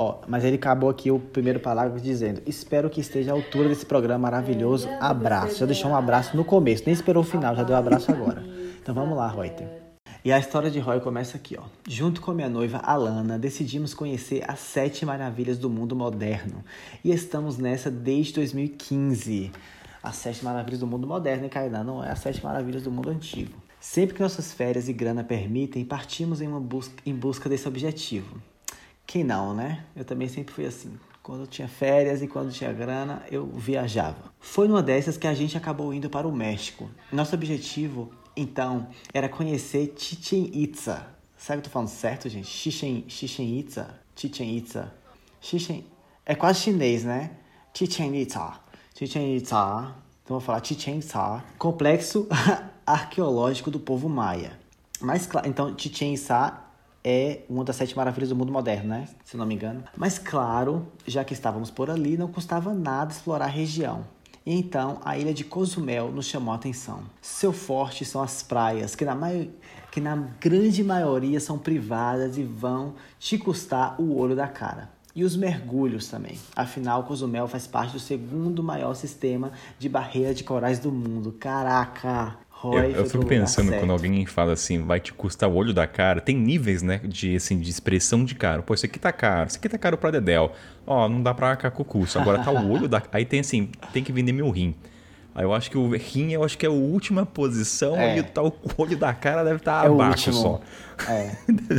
[0.00, 3.84] Ó, mas ele acabou aqui o primeiro parágrafo dizendo: Espero que esteja à altura desse
[3.84, 4.88] programa maravilhoso.
[4.98, 5.58] Abraço.
[5.58, 8.42] Já deixou um abraço no começo, nem esperou o final, já deu um abraço agora.
[8.80, 9.68] Então vamos lá, Reuter.
[10.24, 11.64] E a história de Roy começa aqui, ó.
[11.86, 16.64] Junto com minha noiva Alana, decidimos conhecer as sete maravilhas do mundo moderno.
[17.04, 19.52] E estamos nessa desde 2015.
[20.02, 21.84] As sete maravilhas do mundo moderno, hein, Kainá?
[21.84, 23.52] Não é as sete maravilhas do mundo antigo.
[23.78, 28.40] Sempre que nossas férias e grana permitem, partimos em, uma busca, em busca desse objetivo.
[29.10, 29.84] Quem não, né?
[29.96, 30.96] Eu também sempre fui assim.
[31.20, 34.32] Quando eu tinha férias e quando tinha grana, eu viajava.
[34.38, 36.88] Foi numa dessas que a gente acabou indo para o México.
[37.10, 41.04] Nosso objetivo então, era conhecer Chichen Itza.
[41.36, 42.46] Será que eu tô falando certo, gente?
[42.46, 43.98] Chichen, Chichen Itza?
[44.14, 44.94] Chichen Itza.
[45.40, 45.84] Chichen...
[46.24, 47.32] É quase chinês, né?
[47.74, 48.60] Chichen Itza.
[48.96, 49.92] Chichen Itza.
[50.22, 51.42] Então, vou falar Chichen Itza.
[51.58, 52.28] Complexo
[52.86, 54.56] arqueológico do povo maia.
[55.00, 56.69] Mas, claro, então, Chichen Itza
[57.04, 59.08] é uma das sete maravilhas do mundo moderno, né?
[59.24, 59.82] Se não me engano.
[59.96, 64.04] Mas, claro, já que estávamos por ali, não custava nada explorar a região.
[64.44, 67.02] Então a ilha de Cozumel nos chamou a atenção.
[67.20, 69.16] Seu forte são as praias, que na,
[69.90, 74.90] que na grande maioria são privadas e vão te custar o olho da cara.
[75.14, 76.38] E os mergulhos também.
[76.54, 81.32] Afinal, Cozumel faz parte do segundo maior sistema de barreira de corais do mundo.
[81.32, 82.38] Caraca!
[82.60, 85.86] Roy eu, eu fico pensando quando alguém fala assim, vai te custar o olho da
[85.86, 86.20] cara.
[86.20, 88.62] Tem níveis, né, de, assim, de expressão de caro.
[88.62, 90.52] Pô, isso aqui tá caro, isso aqui tá caro pra Dedel.
[90.86, 92.18] Ó, não dá pra curso.
[92.18, 93.02] Agora tá o olho da...
[93.12, 94.74] Aí tem assim, tem que vender meu rim.
[95.34, 98.18] Aí eu acho que o rim, eu acho que é a última posição é.
[98.18, 100.60] e tá o olho da cara deve estar tá é abaixo só.
[101.08, 101.30] É.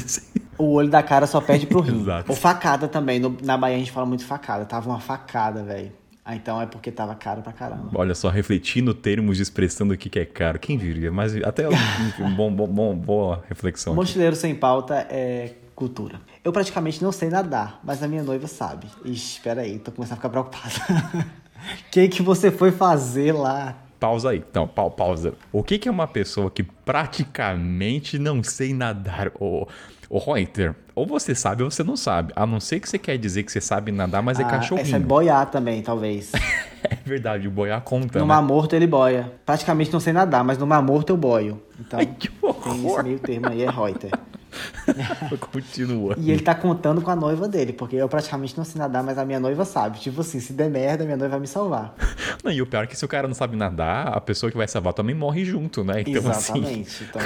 [0.57, 2.01] o olho da cara só perde pro rim.
[2.01, 2.31] Exato.
[2.31, 3.19] Ou facada também.
[3.19, 4.65] No, na Bahia a gente fala muito facada.
[4.65, 5.91] Tava uma facada, velho.
[6.31, 7.89] Ah, então é porque tava caro pra caramba.
[7.93, 10.57] Olha só, refletindo termos de expressão do que que é caro.
[10.57, 11.11] Quem diria?
[11.11, 11.71] Mas até um
[12.33, 13.91] bom, bom, bom, boa reflexão.
[13.91, 13.99] aqui.
[13.99, 16.21] Mochileiro sem pauta é cultura.
[16.41, 18.87] Eu praticamente não sei nadar, mas a minha noiva sabe.
[19.03, 20.73] Ixi, espera aí, tô começando a ficar preocupada.
[21.17, 23.75] O que que você foi fazer lá?
[23.99, 24.37] Pausa aí.
[24.37, 25.33] Então, pau, pausa.
[25.51, 29.33] O que, que é uma pessoa que praticamente não sei nadar?
[29.37, 29.67] Ô,
[30.13, 32.33] ô Reuter, ou você sabe ou você não sabe.
[32.35, 34.85] A não ser que você quer dizer que você sabe nadar, mas é Ah, cachorrinho.
[34.87, 36.31] essa é boiar também, talvez.
[36.83, 38.33] É verdade, o boiar conta, No né?
[38.33, 39.31] mar morto ele boia.
[39.45, 41.61] Praticamente não sei nadar, mas no mar morto eu boio.
[41.79, 44.09] Então, Ai, que tem esse meio termo aí, é Reuter.
[45.51, 46.15] Continua.
[46.17, 49.17] E ele tá contando com a noiva dele, porque eu praticamente não sei nadar, mas
[49.17, 49.99] a minha noiva sabe.
[49.99, 51.95] Tipo assim, se der merda, minha noiva vai me salvar.
[52.43, 54.57] Não, e o pior é que se o cara não sabe nadar, a pessoa que
[54.57, 56.01] vai salvar também morre junto, né?
[56.01, 57.03] Então, assim, Exatamente.
[57.11, 57.21] Então,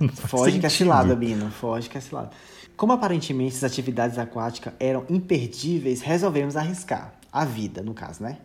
[0.00, 1.50] não faz foge que é cilada, Bino.
[1.50, 2.30] Foge que é cilada.
[2.76, 7.14] Como aparentemente as atividades aquáticas eram imperdíveis, resolvemos arriscar.
[7.32, 8.38] A vida, no caso, né?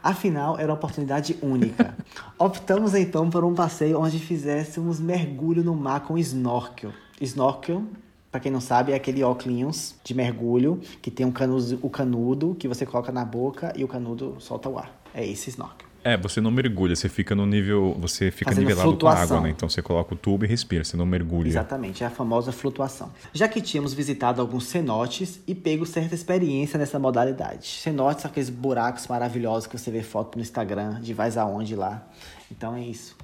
[0.00, 1.96] Afinal, era uma oportunidade única.
[2.38, 6.92] Optamos então por um passeio onde fizéssemos mergulho no mar com snorkel.
[7.20, 7.84] Snorkel,
[8.30, 12.56] pra quem não sabe, é aquele óculos de mergulho que tem um canudo, o canudo
[12.58, 14.94] que você coloca na boca e o canudo solta o ar.
[15.14, 15.86] É esse snorkel.
[16.04, 17.96] É, você não mergulha, você fica no nível.
[17.98, 19.38] Você fica Fazendo nivelado com a flutuação.
[19.38, 19.50] água, né?
[19.56, 21.48] Então você coloca o tubo e respira, você não mergulha.
[21.48, 23.10] Exatamente, é a famosa flutuação.
[23.32, 27.66] Já que tínhamos visitado alguns cenotes e pego certa experiência nessa modalidade.
[27.66, 32.06] Cenotes são aqueles buracos maravilhosos que você vê foto no Instagram de vais aonde lá.
[32.52, 33.16] Então é isso.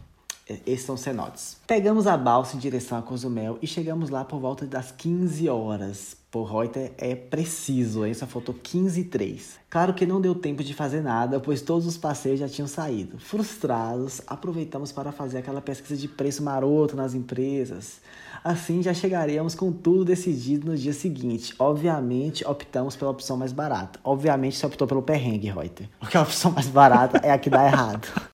[0.66, 1.56] Esses são cenotes.
[1.66, 6.16] Pegamos a balsa em direção a Cozumel e chegamos lá por volta das 15 horas.
[6.32, 8.14] Por Reuter é preciso, hein?
[8.14, 9.60] Só faltou 15 e 3.
[9.68, 13.18] Claro que não deu tempo de fazer nada, pois todos os passeios já tinham saído.
[13.18, 18.00] Frustrados, aproveitamos para fazer aquela pesquisa de preço maroto nas empresas.
[18.42, 21.54] Assim já chegaríamos com tudo decidido no dia seguinte.
[21.58, 24.00] Obviamente, optamos pela opção mais barata.
[24.02, 25.86] Obviamente, você optou pelo perrengue, Reuter.
[26.00, 28.08] Porque a opção mais barata é a que dá errado.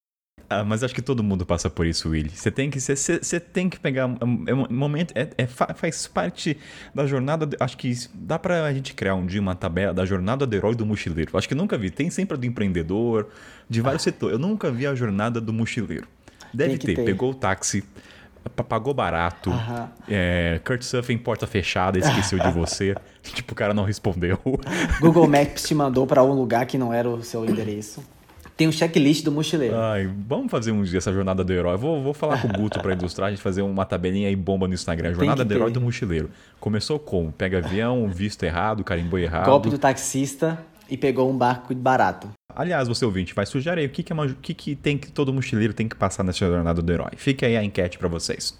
[0.50, 2.30] Ah, mas acho que todo mundo passa por isso, Willy.
[2.30, 6.06] Você tem que, você, tem que pegar um, é um momento, é, é fa- faz
[6.06, 6.56] parte
[6.94, 7.44] da jornada.
[7.44, 10.56] de- acho que dá pra a gente criar um dia uma tabela da jornada do
[10.56, 11.36] herói do mochileiro.
[11.36, 11.90] Acho que nunca vi.
[11.90, 13.28] Tem sempre a do empreendedor,
[13.68, 14.32] de vários setores.
[14.32, 16.08] Eu nunca vi a jornada do mochileiro.
[16.54, 16.94] Deve ter.
[16.94, 17.04] ter.
[17.04, 17.84] Pegou o táxi,
[18.56, 19.90] pa- pagou barato, Aham.
[20.08, 22.94] é, Kurt Surfing porta fechada, esqueceu de você.
[23.22, 24.38] tipo, o cara não respondeu.
[24.98, 28.02] Google Maps te mandou para um lugar que não era o seu endereço.
[28.58, 29.76] Tem um checklist do mochileiro.
[29.76, 31.76] Ai, vamos fazer um dia essa jornada do herói.
[31.76, 34.66] Vou, vou falar com o Guto pra ilustrar, a gente fazer uma tabelinha aí bomba
[34.66, 35.14] no Instagram.
[35.14, 36.28] Jornada do herói do mochileiro.
[36.58, 37.30] Começou como?
[37.30, 39.46] Pega avião, visto errado, carimbou errado.
[39.46, 40.58] Golpe do taxista
[40.90, 42.28] e pegou um barco barato.
[42.52, 44.98] Aliás, você ouvinte, vai sugerir aí o que, que, é uma- o que, que tem
[44.98, 47.12] que todo mochileiro tem que passar nessa jornada do herói.
[47.16, 48.58] Fica aí a enquete pra vocês.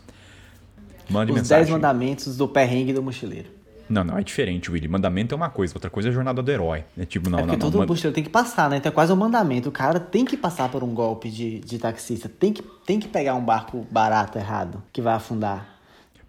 [1.11, 1.65] Mande Os mensagem.
[1.65, 3.58] 10 mandamentos do perrengue do mochileiro.
[3.89, 4.87] Não, não, é diferente, Willy.
[4.89, 6.85] Mandamento é uma coisa, outra coisa é a jornada do herói.
[6.97, 7.59] É tipo, não, é não, não.
[7.59, 8.77] todo manda- mochileiro tem que passar, né?
[8.77, 9.69] Então é quase um mandamento.
[9.69, 12.29] O cara tem que passar por um golpe de, de taxista.
[12.29, 15.79] Tem que, tem que pegar um barco barato errado que vai afundar.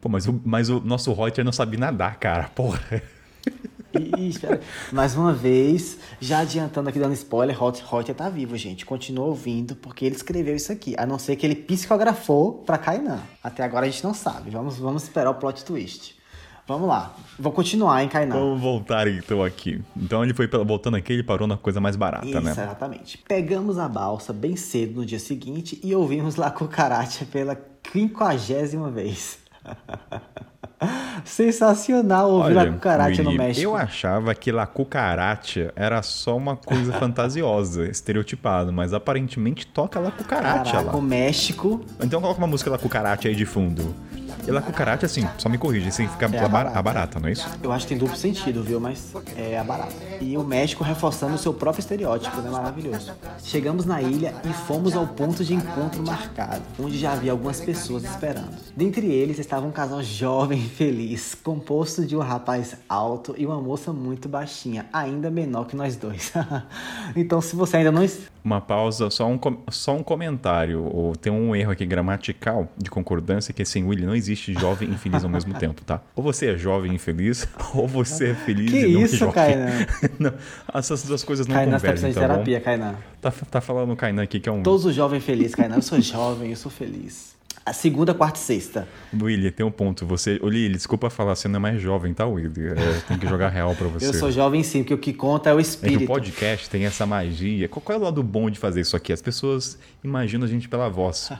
[0.01, 2.49] Pô, mas o, mas o nosso Reuter não sabe nadar, cara.
[2.55, 3.01] Porra.
[3.93, 4.61] Ih, espera.
[4.91, 8.85] Mais uma vez, já adiantando aqui, dando spoiler, Hot Hot tá vivo, gente.
[8.85, 10.93] Continua ouvindo, porque ele escreveu isso aqui.
[10.97, 13.19] A não ser que ele psicografou pra Kainan.
[13.43, 14.51] Até agora a gente não sabe.
[14.51, 16.15] Vamos, vamos esperar o plot twist.
[16.69, 17.11] Vamos lá.
[17.39, 18.35] Vou continuar, hein, Kainan.
[18.35, 19.81] Vamos voltar então aqui.
[19.97, 22.51] Então ele foi voltando aqui, ele parou na coisa mais barata, Isso, né?
[22.51, 23.17] exatamente.
[23.27, 29.39] Pegamos a balsa bem cedo no dia seguinte e ouvimos La Cucaracha pela quinquagésima vez.
[31.25, 33.63] Sensacional ouvir La Cucaracha no México.
[33.65, 40.11] eu achava que La Cucaracha era só uma coisa fantasiosa, estereotipada, mas aparentemente toca La
[40.11, 40.95] Cucaracha Caraca, lá.
[40.95, 43.95] o México Então coloca uma música La Cucaracha aí de fundo.
[44.47, 46.79] E La Cucaracha, assim, só me corrige, assim, fica É a, a bar- barata.
[46.79, 47.47] a barata, não é isso?
[47.61, 48.79] Eu acho que tem duplo sentido, viu?
[48.79, 49.93] Mas é a barata.
[50.21, 52.49] E o México reforçando o seu próprio estereótipo, né?
[52.49, 53.11] Maravilhoso.
[53.43, 58.03] Chegamos na ilha e fomos ao ponto de encontro marcado, onde já havia algumas pessoas
[58.03, 58.49] esperando.
[58.75, 63.61] Dentre eles estava um casal jovem e feliz, composto de um rapaz alto e uma
[63.61, 66.31] moça muito baixinha, ainda menor que nós dois.
[67.15, 67.99] então, se você ainda não.
[68.43, 71.13] Uma pausa, só um, com- só um comentário.
[71.21, 75.23] Tem um erro aqui gramatical de concordância que assim, Willy, não existe jovem e infeliz
[75.23, 76.01] ao mesmo tempo, tá?
[76.15, 79.33] Ou você é jovem e infeliz, ou você é feliz Que e não isso, jovem.
[79.33, 79.85] Kainan?
[80.19, 80.33] não,
[80.73, 82.27] essas duas coisas não Kainan está convergem, tá bom?
[82.27, 82.95] terapia, Kainan.
[83.21, 84.61] Tá, tá falando o Kainan aqui que é um...
[84.63, 85.75] Todos os jovens felizes, Kainan.
[85.75, 87.38] Eu sou jovem, eu sou feliz.
[87.65, 88.87] A segunda, quarta e sexta.
[89.13, 90.05] Willy, tem um ponto.
[90.07, 90.39] Você...
[90.41, 92.67] Ô, Lili, desculpa falar, você não é mais jovem, tá, Willy?
[92.69, 94.07] É, tem que jogar real pra você.
[94.07, 96.03] Eu sou jovem sim, porque o que conta é o É espírito.
[96.05, 97.67] o podcast tem essa magia.
[97.69, 99.13] Qual, qual é o lado bom de fazer isso aqui?
[99.13, 101.31] As pessoas imaginam a gente pela voz.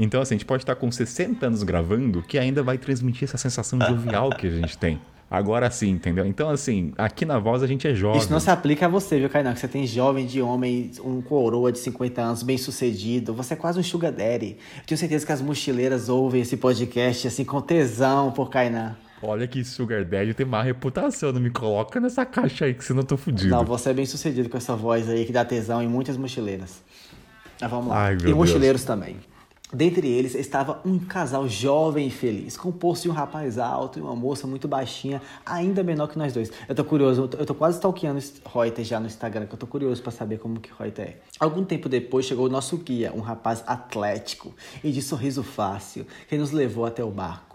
[0.00, 3.36] Então, assim, a gente pode estar com 60 anos gravando que ainda vai transmitir essa
[3.36, 5.00] sensação jovial que a gente tem.
[5.30, 6.24] Agora sim, entendeu?
[6.24, 8.18] Então, assim, aqui na voz a gente é jovem.
[8.18, 9.52] Isso não se aplica a você, viu, Kainan?
[9.52, 13.34] Que você tem jovem de homem, um coroa de 50 anos, bem sucedido.
[13.34, 14.56] Você é quase um sugar daddy.
[14.78, 18.96] Eu tenho certeza que as mochileiras ouvem esse podcast, assim, com tesão por Kainan.
[19.20, 21.32] Olha que Sugar Daddy tem má reputação.
[21.32, 23.50] Não me coloca nessa caixa aí, que senão eu tô fudido.
[23.50, 26.82] Não, você é bem sucedido com essa voz aí que dá tesão em muitas mochileiras.
[27.60, 28.04] Mas vamos lá.
[28.04, 28.36] Ai, e Deus.
[28.36, 29.16] mochileiros também.
[29.72, 34.16] Dentre eles estava um casal jovem e feliz, composto de um rapaz alto e uma
[34.16, 36.50] moça muito baixinha, ainda menor que nós dois.
[36.66, 38.18] Eu tô curioso, eu tô, eu tô quase stalkeando
[38.50, 41.16] Reuter já no Instagram, que eu tô curioso pra saber como que Reuter é.
[41.38, 46.38] Algum tempo depois chegou o nosso guia, um rapaz atlético e de sorriso fácil, que
[46.38, 47.47] nos levou até o barco.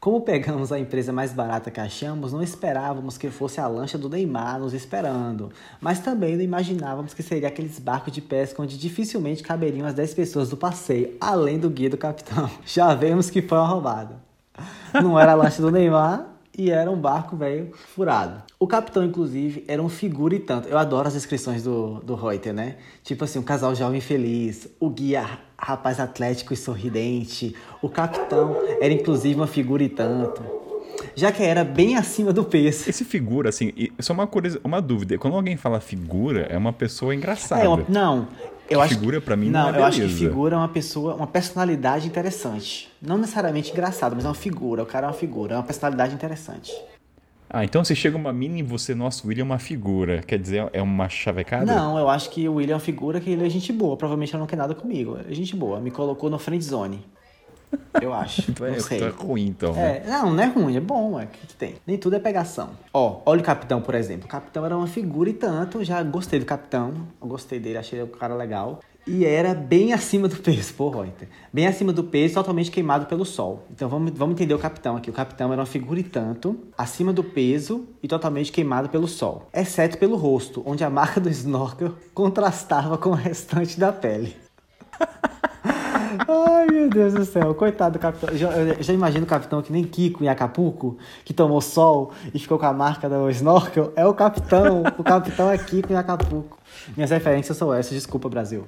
[0.00, 4.08] Como pegamos a empresa mais barata que achamos, não esperávamos que fosse a lancha do
[4.08, 9.42] Neymar nos esperando, mas também não imaginávamos que seria aqueles barcos de pesca onde dificilmente
[9.42, 12.50] caberiam as 10 pessoas do passeio, além do guia do capitão.
[12.64, 14.16] Já vemos que foi uma roubada.
[14.94, 16.26] Não era a lancha do Neymar
[16.60, 18.42] e era um barco velho furado.
[18.58, 20.68] O capitão, inclusive, era um figura e tanto.
[20.68, 22.76] Eu adoro as descrições do, do Reuter, né?
[23.02, 25.24] Tipo assim, um casal jovem feliz, o guia
[25.58, 30.42] rapaz atlético e sorridente, o capitão era inclusive uma figura e tanto.
[31.14, 32.88] Já que era bem acima do peso.
[32.88, 35.16] Esse figura, assim, só uma, curiosi- uma dúvida.
[35.18, 37.62] Quando alguém fala figura, é uma pessoa engraçada.
[37.62, 38.28] É, não,
[38.70, 40.28] eu acho Figura, pra mim, não é eu acho que beleza.
[40.28, 42.88] figura é uma pessoa, uma personalidade interessante.
[43.02, 44.82] Não necessariamente engraçada, mas é uma figura.
[44.82, 46.72] O cara é uma figura, é uma personalidade interessante.
[47.52, 50.22] Ah, então se chega uma mina e você, nossa, o William é uma figura.
[50.22, 51.66] Quer dizer, é uma chavecada?
[51.66, 53.96] Não, eu acho que o William é uma figura que ele é gente boa.
[53.96, 55.18] Provavelmente ela não quer nada comigo.
[55.28, 55.80] É gente boa.
[55.80, 57.04] Me colocou no friend zone.
[58.00, 58.52] Eu acho.
[58.52, 58.98] Tu é, não sei.
[58.98, 59.72] tu é ruim, então.
[59.72, 60.02] né?
[60.04, 61.76] É, não, não é ruim, é bom, é o que, que tem.
[61.86, 62.70] Nem tudo é pegação.
[62.92, 64.26] Ó, olha o capitão, por exemplo.
[64.26, 68.06] O capitão era uma figura e tanto, já gostei do capitão, gostei dele, achei o
[68.06, 68.80] cara legal.
[69.06, 71.28] E era bem acima do peso, pô, Reuter.
[71.52, 73.66] Bem acima do peso, totalmente queimado pelo sol.
[73.70, 75.10] Então vamos, vamos entender o capitão aqui.
[75.10, 79.48] O capitão era uma figura e tanto, acima do peso e totalmente queimado pelo sol.
[79.52, 84.36] Exceto pelo rosto, onde a marca do snorkel contrastava com o restante da pele.
[86.18, 87.54] Ai, meu Deus do céu.
[87.54, 88.30] Coitado do capitão.
[88.30, 92.12] Eu já, eu já imagino o capitão que nem Kiko em Acapulco, que tomou sol
[92.34, 93.92] e ficou com a marca do snorkel.
[93.94, 94.82] É o capitão.
[94.98, 96.58] O capitão é Kiko em Acapulco.
[96.96, 97.92] Minhas referências são essas.
[97.92, 98.66] Desculpa, Brasil.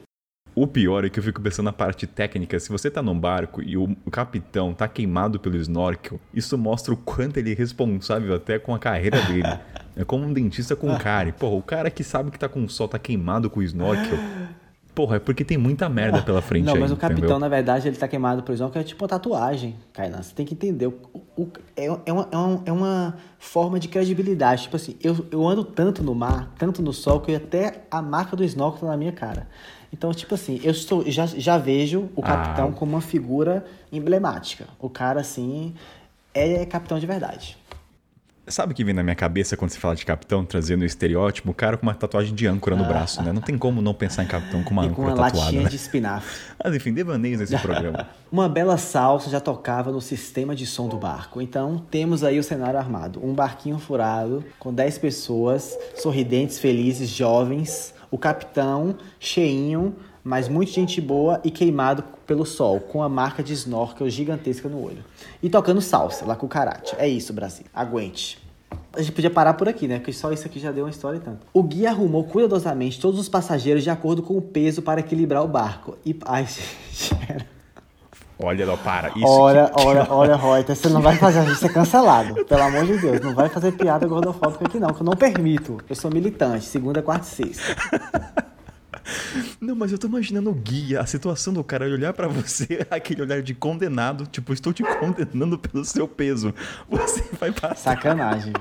[0.54, 2.60] O pior é que eu fico pensando na parte técnica.
[2.60, 6.96] Se você tá num barco e o, capitão tá queimado pelo snorkel, isso mostra o
[6.96, 9.58] quanto ele é responsável até com a carreira dele.
[9.96, 11.32] É como um dentista com cárie.
[11.32, 14.18] Porra, o cara que sabe que tá com o sol, tá queimado com o snorkel.
[14.94, 17.38] Porra, é porque tem muita merda pela frente Não, aí, mas o capitão, entendeu?
[17.38, 18.82] na verdade, ele tá queimado pelo snorkel.
[18.82, 20.22] É tipo uma tatuagem, Kainan.
[20.22, 20.86] Você tem que entender.
[20.86, 20.94] O,
[21.36, 24.64] o- é, é, uma, é, uma, é uma forma de credibilidade.
[24.64, 28.36] Tipo assim, eu, eu ando tanto no mar, tanto no sol, que até a marca
[28.36, 29.48] do snorkel tá na minha cara.
[29.90, 32.72] Então, tipo assim, eu estou, já, já vejo o capitão Ah.
[32.72, 34.66] como uma figura emblemática.
[34.78, 35.74] O cara, assim,
[36.34, 37.56] é capitão de verdade.
[38.44, 41.52] Sabe o que vem na minha cabeça quando se fala de capitão, trazendo o estereótipo?
[41.52, 43.32] O cara com uma tatuagem de âncora no braço, né?
[43.32, 44.86] Não tem como não pensar em capitão com uma Ah.
[44.86, 45.68] e com âncora uma tatuada, latinha né?
[45.68, 46.28] de espinafre.
[46.62, 48.08] Mas enfim, devaneios nesse programa.
[48.32, 51.40] Uma bela salsa já tocava no sistema de som do barco.
[51.40, 53.24] Então, temos aí o cenário armado.
[53.24, 57.94] Um barquinho furado, com 10 pessoas, sorridentes, felizes, jovens.
[58.10, 59.94] O capitão, cheinho,
[60.24, 64.82] mas muito gente boa e queimado pelo sol, com a marca de snorkel gigantesca no
[64.84, 65.04] olho.
[65.42, 66.94] E tocando salsa, lá com o karate.
[66.98, 67.66] É isso, Brasil.
[67.74, 68.40] Aguente.
[68.94, 69.98] A gente podia parar por aqui, né?
[69.98, 71.46] Porque só isso aqui já deu uma história e tanto.
[71.52, 75.48] O guia arrumou cuidadosamente todos os passageiros de acordo com o peso para equilibrar o
[75.48, 75.96] barco.
[76.04, 76.16] E.
[76.26, 77.14] Ai, gente.
[77.28, 77.46] era-
[78.44, 79.08] Olha, não, para.
[79.10, 82.44] Isso olha, que- olha, olha, Reuter, você não vai fazer a gente ser cancelado.
[82.44, 85.78] Pelo amor de Deus, não vai fazer piada gordofóbica aqui não, que eu não permito.
[85.88, 88.51] Eu sou militante, segunda, quarta e sexta.
[89.60, 93.22] Não, mas eu tô imaginando o guia, a situação do cara olhar pra você, aquele
[93.22, 96.54] olhar de condenado, tipo, estou te condenando pelo seu peso.
[96.88, 97.92] Você vai passar.
[97.94, 98.52] Sacanagem.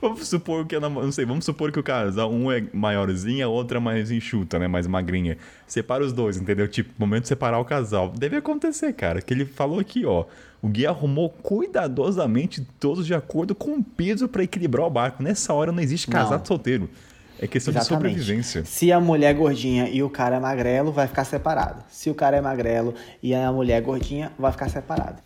[0.00, 3.48] Vamos supor que, nam- não sei, vamos supor que o casal, um é maiorzinho, a
[3.48, 5.36] outra é mais enxuta, né, mais magrinha.
[5.66, 6.66] Separa os dois, entendeu?
[6.68, 8.12] Tipo, momento de separar o casal.
[8.16, 10.24] Deve acontecer, cara, que ele falou aqui, ó.
[10.62, 15.22] O guia arrumou cuidadosamente todos de acordo com o peso pra equilibrar o barco.
[15.22, 16.46] Nessa hora não existe casado Não.
[16.46, 16.90] solteiro.
[17.38, 18.64] É questão de sobrevivência.
[18.64, 21.82] Se a mulher é gordinha e o cara é magrelo, vai ficar separado.
[21.88, 25.22] Se o cara é magrelo e a mulher é gordinha, vai ficar separado.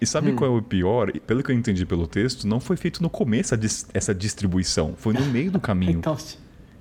[0.00, 0.36] E sabe Hum.
[0.36, 1.10] qual é o pior?
[1.20, 3.54] Pelo que eu entendi pelo texto, não foi feito no começo
[3.94, 4.94] essa distribuição.
[4.96, 5.98] Foi no meio do caminho.
[6.04, 6.16] Então,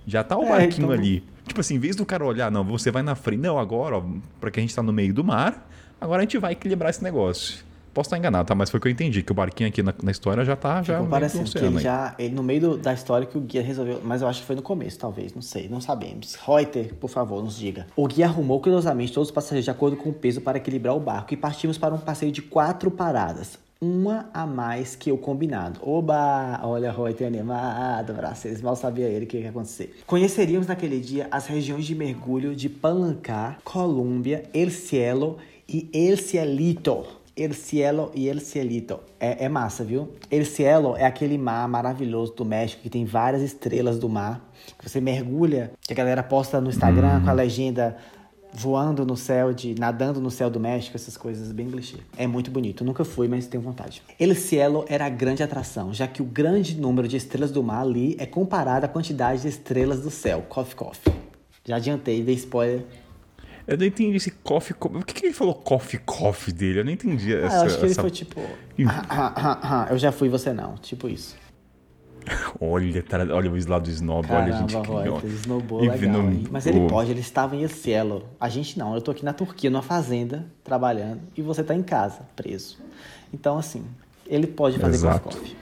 [0.05, 1.23] Já tá o É, barquinho então- ali.
[1.47, 3.39] Tipo assim, em vez do cara olhar, não, você vai na frente.
[3.39, 4.03] Não, agora, ó,
[4.41, 7.01] pra que a gente tá no meio do mar, agora a gente vai equilibrar esse
[7.03, 7.63] negócio.
[7.93, 8.55] Posso estar enganado, tá?
[8.55, 10.81] Mas foi o que eu entendi, que o barquinho aqui na, na história já tá
[10.81, 11.83] já ficou do parecendo que ele aí.
[11.83, 14.47] já, ele no meio do- da história que o guia resolveu, mas eu acho que
[14.47, 16.35] foi no começo, talvez, não sei, não sabemos.
[16.35, 17.85] Reuter, por favor, nos diga.
[17.95, 20.99] O guia arrumou cuidadosamente todos os passageiros de acordo com o peso para equilibrar o
[20.99, 23.59] barco e partimos para um passeio de quatro paradas.
[23.81, 25.77] uma a mais que o combinado.
[25.83, 26.61] Oba!
[26.63, 28.61] Olha, Roy tem animado vocês.
[28.61, 29.93] Mal sabia ele o que ia acontecer.
[30.07, 37.03] Conheceríamos naquele dia as regiões de mergulho de Palancar, Colômbia, El Cielo e El Cielito.
[37.35, 38.99] El Cielo e El Cielito.
[39.19, 40.09] É, é, massa, viu?
[40.29, 44.53] El Cielo é aquele mar maravilhoso do México que tem várias estrelas do mar.
[44.77, 47.23] Que você mergulha, que a galera posta no Instagram hum.
[47.23, 47.97] com a legenda
[48.53, 51.97] voando no céu, de nadando no céu do México, essas coisas bem clichê.
[52.15, 52.85] É muito bonito.
[52.85, 54.03] nunca fui, mas tenho vontade.
[54.19, 57.81] El Cielo era a grande atração, já que o grande número de estrelas do mar
[57.81, 60.45] ali é comparado à quantidade de estrelas do céu.
[60.47, 61.13] Coffee, coffee.
[61.65, 62.85] Já adiantei, dei spoiler
[63.67, 64.99] eu não entendi esse coffee, coffee.
[64.99, 66.79] Por que, que ele falou coffee, coffee dele?
[66.79, 67.55] Eu não entendi essa.
[67.55, 68.41] Ah, eu acho que ele foi tipo.
[68.87, 70.75] Ah, ah, ah, eu já fui, você não.
[70.75, 71.35] Tipo isso.
[72.59, 75.21] olha, olha o lado do snob, Caramba, olha a gente criou.
[75.25, 76.49] Snowball legal, no...
[76.51, 78.25] Mas ele pode, ele estava em Cielo.
[78.39, 81.83] A gente não, eu tô aqui na Turquia, numa fazenda, trabalhando, e você tá em
[81.83, 82.77] casa, preso.
[83.33, 83.83] Então, assim,
[84.27, 85.37] ele pode fazer Exato.
[85.37, 85.55] coffee.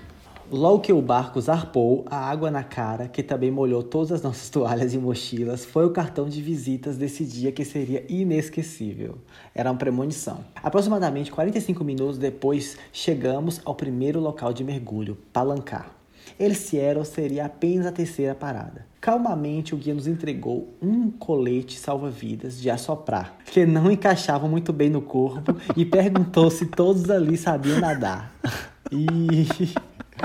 [0.51, 4.49] Logo que o barco zarpou, a água na cara, que também molhou todas as nossas
[4.51, 9.17] toalhas e mochilas, foi o cartão de visitas desse dia que seria inesquecível.
[9.55, 10.39] Era uma premonição.
[10.61, 15.89] Aproximadamente 45 minutos depois, chegamos ao primeiro local de mergulho, Palancar.
[16.37, 18.85] El Cielo seria apenas a terceira parada.
[18.99, 24.89] Calmamente, o guia nos entregou um colete salva-vidas de assoprar, que não encaixava muito bem
[24.89, 28.35] no corpo, e perguntou se todos ali sabiam nadar.
[28.93, 29.47] E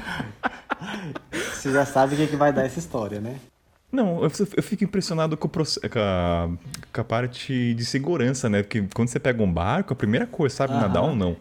[1.32, 3.38] você já sabe o que, é que vai dar essa história, né?
[3.90, 5.60] Não, eu, eu fico impressionado com, o, com,
[5.98, 6.48] a,
[6.92, 8.62] com, a, parte de segurança, né?
[8.62, 10.82] Porque quando você pega um barco, a primeira coisa, sabe Aham.
[10.82, 11.36] nadar ou não?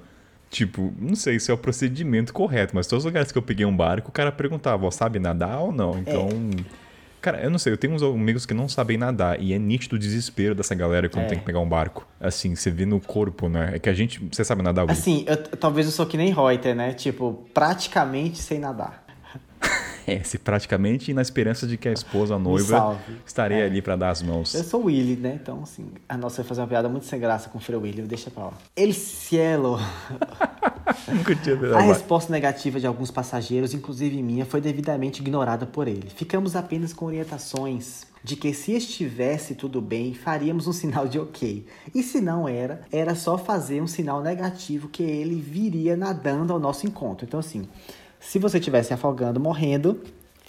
[0.50, 3.66] Tipo, não sei se é o procedimento correto, mas todos os lugares que eu peguei
[3.66, 5.98] um barco, o cara perguntava, sabe nadar ou não?
[5.98, 6.30] Então.
[6.72, 6.85] É.
[7.26, 9.96] Cara, eu não sei, eu tenho uns amigos que não sabem nadar e é nítido
[9.96, 11.30] o desespero dessa galera quando é.
[11.30, 12.08] tem que pegar um barco.
[12.20, 13.72] Assim, você vê no corpo, né?
[13.74, 14.24] É que a gente.
[14.32, 14.92] Você sabe nadar, Will?
[14.92, 16.94] Assim, eu, talvez eu sou que nem Reuter, né?
[16.94, 19.04] Tipo, praticamente sem nadar.
[20.24, 23.66] Se praticamente na esperança de que a esposa, a noiva, estaria é.
[23.66, 24.54] ali para dar as mãos.
[24.54, 25.40] Eu sou o Willy, né?
[25.42, 28.04] Então, assim, a nossa vai fazer uma piada muito sem graça com o Frei Willy,
[28.04, 28.54] deixa pra lá.
[28.76, 29.80] El cielo.
[31.76, 36.10] A resposta negativa de alguns passageiros, inclusive minha, foi devidamente ignorada por ele.
[36.10, 41.66] Ficamos apenas com orientações de que se estivesse tudo bem, faríamos um sinal de ok.
[41.94, 46.60] E se não era, era só fazer um sinal negativo que ele viria nadando ao
[46.60, 47.26] nosso encontro.
[47.26, 47.68] Então, assim,
[48.26, 50.02] se você estivesse afogando, morrendo,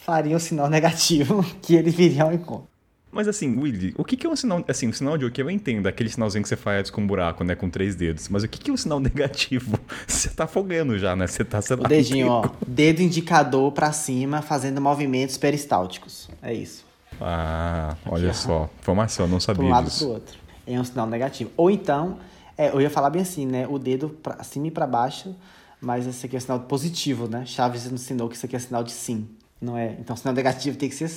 [0.05, 2.69] faria um sinal negativo que ele viria ao encontro.
[3.13, 4.63] Mas assim, Willy, o que, que é um sinal.
[4.69, 7.07] Assim, um sinal de o que eu entendo, aquele sinalzinho que você faz com um
[7.07, 7.55] buraco, né?
[7.55, 8.29] Com três dedos.
[8.29, 9.79] Mas o que, que é um sinal negativo?
[10.07, 11.27] Você tá afogando já, né?
[11.27, 11.85] Você tá sendo.
[11.85, 12.51] O dedinho, ó.
[12.67, 16.29] Dedo indicador para cima, fazendo movimentos peristálticos.
[16.43, 16.85] É isso.
[17.19, 18.69] Ah, olha Aqui, só.
[18.81, 20.05] Informação, não sabia pro lado disso.
[20.05, 20.39] Pro outro.
[20.67, 21.51] É um sinal negativo.
[21.57, 22.19] Ou então,
[22.59, 23.67] é, eu ia falar bem assim, né?
[23.67, 25.35] O dedo pra cima e para baixo
[25.81, 27.45] mas esse aqui é sinal positivo, né?
[27.47, 29.29] Chaves ensinou que isso aqui é sinal de sim,
[29.61, 29.97] não é?
[30.01, 31.11] Então, sinal negativo tem que ser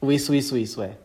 [0.00, 0.96] o isso, isso, isso, é.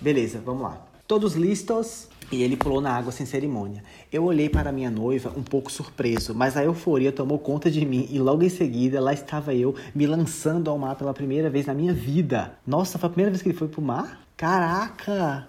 [0.00, 0.86] Beleza, vamos lá.
[1.06, 3.82] Todos listos e ele pulou na água sem cerimônia.
[4.12, 8.06] Eu olhei para minha noiva um pouco surpreso, mas a euforia tomou conta de mim
[8.10, 11.74] e logo em seguida lá estava eu me lançando ao mar pela primeira vez na
[11.74, 12.54] minha vida.
[12.66, 14.20] Nossa, foi a primeira vez que ele foi pro mar?
[14.36, 15.48] Caraca!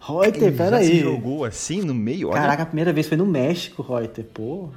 [0.00, 0.86] Reuter, peraí.
[0.86, 2.28] Ele jogou assim no meio?
[2.28, 2.40] Olha.
[2.40, 4.70] Caraca, a primeira vez foi no México, Reuter, pô.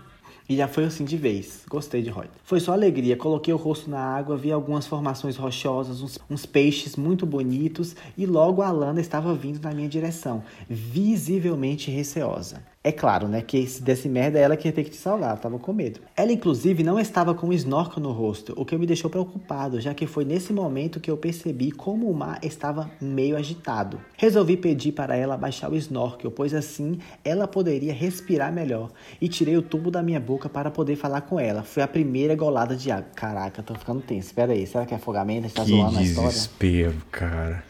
[0.54, 1.64] E já foi assim de vez.
[1.68, 2.30] Gostei de Reuter.
[2.44, 3.18] Foi só alegria.
[3.18, 8.28] Coloquei o rosto na água, vi algumas formações rochosas, uns, uns, peixes muito bonitos e
[8.28, 12.73] logo a Lana estava vindo na minha direção, visivelmente receosa.
[12.86, 15.58] É claro, né, que se desse merda, ela que ia ter que te salvar, tava
[15.58, 16.02] com medo.
[16.18, 19.94] Ela, inclusive, não estava com um snorkel no rosto, o que me deixou preocupado, já
[19.94, 24.02] que foi nesse momento que eu percebi como o mar estava meio agitado.
[24.18, 28.92] Resolvi pedir para ela baixar o snorkel, pois assim ela poderia respirar melhor,
[29.22, 31.64] e tirei o tubo da minha boca para poder falar com ela.
[31.64, 33.10] Foi a primeira golada de água.
[33.16, 34.28] Caraca, tô ficando tenso.
[34.28, 35.46] Espera aí, será que é afogamento?
[35.46, 36.30] A gente tá que zoando a história?
[36.30, 37.64] desespero, cara.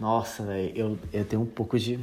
[0.00, 2.00] Nossa, velho, eu, eu tenho um pouco de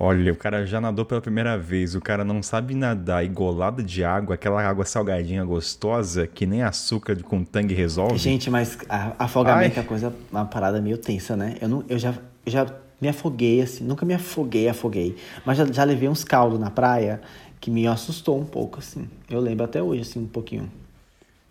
[0.00, 3.82] Olha, o cara já nadou pela primeira vez, o cara não sabe nadar e golada
[3.82, 8.16] de água, aquela água salgadinha gostosa que nem açúcar com tangue resolve.
[8.16, 8.78] Gente, mas
[9.18, 9.84] afogamento Ai.
[9.84, 11.56] é coisa, uma parada meio tensa, né?
[11.60, 12.14] Eu, não, eu, já,
[12.46, 12.66] eu já
[13.00, 17.20] me afoguei, assim, nunca me afoguei, afoguei, mas já, já levei uns caldos na praia
[17.60, 19.08] que me assustou um pouco, assim.
[19.28, 20.70] Eu lembro até hoje, assim, um pouquinho.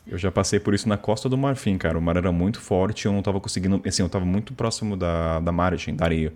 [0.07, 1.97] Eu já passei por isso na Costa do Marfim, cara.
[1.97, 3.81] O mar era muito forte, eu não tava conseguindo.
[3.85, 6.31] Assim, eu tava muito próximo da, da margem, da areia.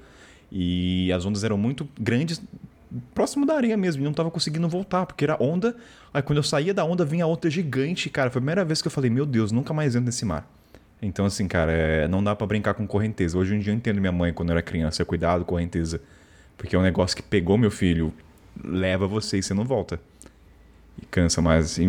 [0.51, 2.41] E as ondas eram muito grandes,
[3.15, 5.75] próximo da areia mesmo, e não tava conseguindo voltar, porque era onda.
[6.13, 8.29] Aí quando eu saía da onda, vinha outra gigante, cara.
[8.29, 10.45] Foi a primeira vez que eu falei, meu Deus, nunca mais entro nesse mar.
[11.01, 13.37] Então, assim, cara, é, não dá para brincar com correnteza.
[13.37, 16.01] Hoje em dia eu entendo minha mãe quando eu era criança, cuidado, correnteza.
[16.57, 18.13] Porque é um negócio que pegou meu filho,
[18.63, 19.99] leva você e você não volta.
[21.01, 21.79] E cansa, mas.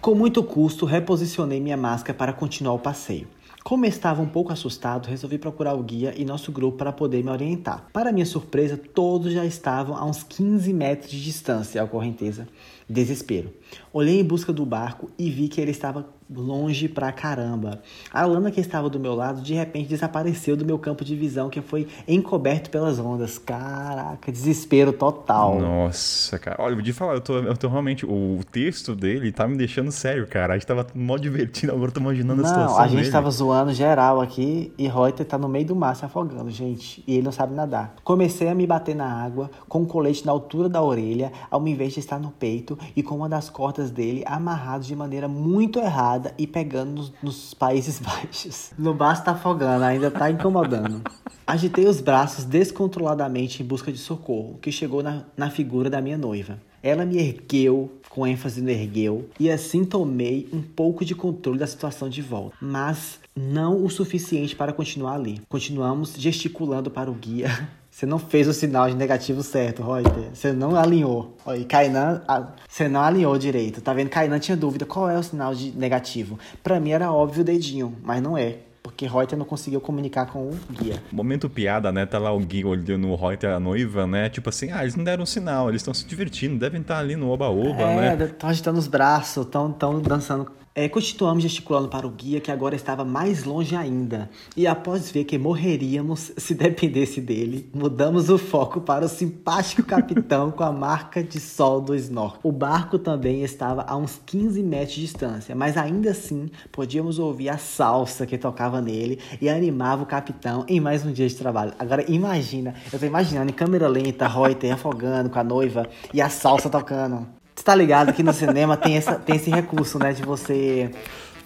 [0.00, 3.26] Com muito custo, reposicionei minha máscara para continuar o passeio.
[3.62, 7.30] Como estava um pouco assustado, resolvi procurar o guia e nosso grupo para poder me
[7.30, 7.88] orientar.
[7.92, 12.48] Para minha surpresa, todos já estavam a uns 15 metros de distância à correnteza.
[12.88, 13.52] Desespero.
[13.92, 17.80] Olhei em busca do barco e vi que ele estava longe pra caramba.
[18.12, 21.50] A lama que estava do meu lado de repente desapareceu do meu campo de visão,
[21.50, 23.38] que foi encoberto pelas ondas.
[23.38, 25.58] Caraca, desespero total.
[25.60, 26.56] Nossa, cara.
[26.62, 28.06] Olha, te falar, eu tô, eu tô realmente.
[28.06, 30.54] O texto dele tá me deixando sério, cara.
[30.54, 32.78] A gente tava mó divertido, agora eu tô imaginando a Não, situação.
[32.78, 33.12] a gente dele.
[33.12, 37.02] tava zoando geral aqui e Reuter tá no meio do mar se afogando, gente.
[37.06, 37.94] E ele não sabe nadar.
[38.04, 41.92] Comecei a me bater na água com o colete na altura da orelha, ao invés
[41.92, 46.19] de estar no peito, e com uma das cordas dele amarrado de maneira muito errada
[46.38, 48.72] e pegando nos, Países Baixos.
[48.94, 51.02] Braço tá afogando, ainda tá incomodando.
[51.46, 56.16] Agitei os braços descontroladamente em busca de socorro, que chegou na, na figura da minha
[56.16, 56.58] noiva.
[56.82, 61.66] Ela me ergueu, com ênfase no ergueu, e assim tomei um pouco de controle da
[61.66, 62.56] situação de volta.
[62.60, 65.40] Mas não o suficiente para continuar ali.
[65.48, 67.68] Continuamos gesticulando para o guia.
[68.00, 70.30] Você não fez o sinal de negativo certo, Reuter.
[70.32, 71.36] Você não alinhou.
[71.44, 72.22] Olha, Kainan,
[72.66, 73.82] você não alinhou direito.
[73.82, 74.08] Tá vendo?
[74.08, 76.38] Kainan tinha dúvida qual é o sinal de negativo.
[76.62, 78.56] Pra mim era óbvio o dedinho, mas não é.
[78.82, 80.94] Porque Reuter não conseguiu comunicar com o guia.
[81.12, 82.06] Momento piada, né?
[82.06, 84.30] Tá lá o Gui olhando o Reuter, a noiva, né?
[84.30, 87.28] Tipo assim, ah, eles não deram sinal, eles estão se divertindo, devem estar ali no
[87.28, 88.24] oba-oba, É, né?
[88.24, 90.50] estão agitando os braços, estão tão dançando.
[90.72, 94.30] É, continuamos gesticulando para o guia, que agora estava mais longe ainda.
[94.56, 100.52] E após ver que morreríamos se dependesse dele, mudamos o foco para o simpático capitão
[100.52, 102.38] com a marca de sol do snorkel.
[102.44, 107.48] O barco também estava a uns 15 metros de distância, mas ainda assim podíamos ouvir
[107.48, 111.72] a salsa que tocava nele e animava o capitão em mais um dia de trabalho.
[111.80, 116.28] Agora imagina, eu tô imaginando em câmera lenta, Reuter afogando com a noiva e a
[116.28, 117.39] salsa tocando.
[117.60, 120.14] Você tá ligado que no cinema tem, essa, tem esse recurso, né?
[120.14, 120.90] De você.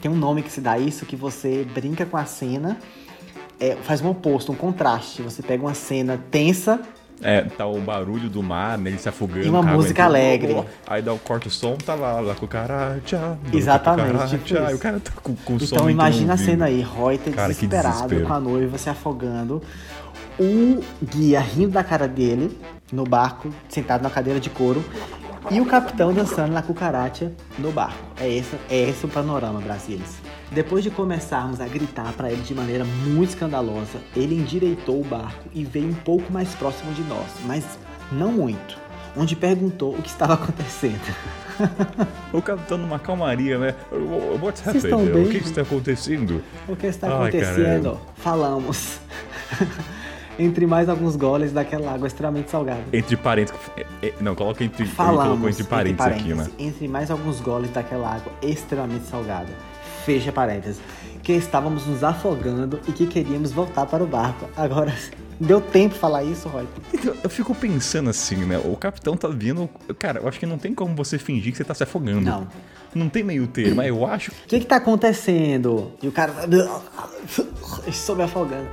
[0.01, 2.79] Tem um nome que se dá isso, que você brinca com a cena,
[3.59, 5.23] é, faz um oposto, um contraste.
[5.23, 6.81] Você pega uma cena tensa,
[7.21, 8.91] É, tá o barulho do mar, né?
[8.91, 9.45] Ele se afogando.
[9.45, 10.65] E uma com a água música alegre.
[10.87, 13.01] Aí dá o corta o som, tá lá, lá com o cara.
[13.05, 13.37] Tchau.
[13.53, 14.63] Exatamente, tipo Tchau.
[14.63, 14.71] isso.
[14.71, 15.75] E o cara tá com, com o som.
[15.75, 19.61] Então imagina a cena aí, Reuter Cara, que desesperado com a noiva se afogando,
[20.39, 22.57] o guia rindo da cara dele
[22.93, 24.85] no barco, sentado na cadeira de couro,
[25.51, 27.99] e o capitão dançando na cucaracha no barco.
[28.19, 30.17] É esse, é esse o panorama, Brasilis.
[30.51, 35.49] Depois de começarmos a gritar para ele de maneira muito escandalosa, ele endireitou o barco
[35.53, 37.65] e veio um pouco mais próximo de nós, mas
[38.13, 38.79] não muito,
[39.17, 41.01] onde perguntou o que estava acontecendo.
[42.33, 43.77] O capitão numa calmaria, né?
[44.43, 45.13] What's Vocês estão happening?
[45.13, 45.27] bem?
[45.27, 46.43] O que está acontecendo?
[46.67, 47.63] O que está Ai, acontecendo?
[47.65, 48.01] caramba.
[48.17, 48.99] Falamos.
[50.39, 52.83] entre mais alguns goles daquela água extremamente salgada.
[52.93, 53.61] Entre parênteses.
[53.77, 54.87] é, é, Não, coloca entre.
[54.87, 55.25] Falamos.
[55.25, 56.49] colocou entre parênteses aqui, né?
[56.59, 59.49] Entre mais alguns goles daquela água extremamente salgada.
[60.05, 60.81] Fecha parênteses.
[61.23, 64.47] Que estávamos nos afogando e que queríamos voltar para o barco.
[64.57, 64.95] Agora,
[65.41, 66.67] deu tempo falar isso, Roy?
[66.93, 68.59] Então, eu fico pensando assim, né?
[68.59, 69.69] O capitão tá vindo.
[69.99, 72.21] Cara, eu acho que não tem como você fingir que você tá se afogando.
[72.21, 72.47] Não.
[72.95, 74.31] Não tem meio termo, mas eu acho.
[74.31, 75.93] O que que tá acontecendo?
[76.03, 76.33] E o cara.
[77.89, 78.69] Estou me afogando.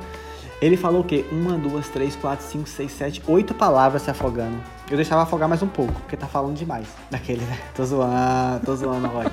[0.62, 1.26] Ele falou o quê?
[1.32, 4.58] Uma, duas, três, quatro, cinco, seis, sete, oito palavras se afogando.
[4.92, 6.86] Eu deixava afogar mais um pouco, porque tá falando demais.
[7.10, 7.58] Daquele, né?
[7.76, 9.26] Tô zoando, tô zoando, Roy.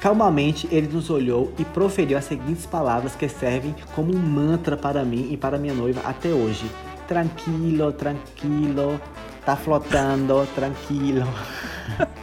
[0.00, 5.04] Calmamente, ele nos olhou e proferiu as seguintes palavras que servem como um mantra para
[5.04, 6.68] mim e para minha noiva até hoje.
[7.06, 9.00] Tranquilo, tranquilo,
[9.44, 11.26] tá flotando, tranquilo.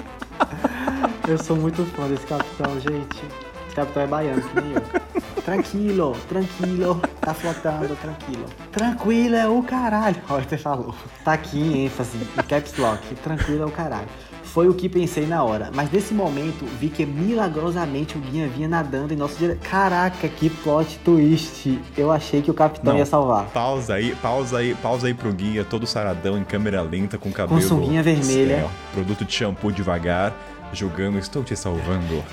[1.25, 3.23] Eu sou muito fã desse capitão, gente.
[3.67, 5.02] Esse capitão é baiano, que nem eu.
[5.45, 8.45] Tranquilo, tranquilo, tá flotando, tranquilo.
[8.71, 10.15] Tranquilo é o caralho.
[10.29, 10.95] Olha, você falou.
[11.23, 13.15] Tá aqui em ênfase, em caps lock.
[13.15, 14.07] Tranquilo é o caralho.
[14.43, 18.67] Foi o que pensei na hora, mas nesse momento vi que milagrosamente o guia vinha
[18.67, 19.59] nadando em nosso direção.
[19.63, 21.81] Caraca, que plot twist!
[21.97, 22.99] Eu achei que o capitão Não.
[22.99, 23.45] ia salvar.
[23.45, 27.59] Pausa aí, pausa aí, pausa aí pro guia, todo saradão em câmera lenta, com cabelo.
[27.63, 28.53] sunguinha vermelha.
[28.53, 30.31] É, produto de shampoo devagar,
[30.71, 32.23] jogando, estou te salvando.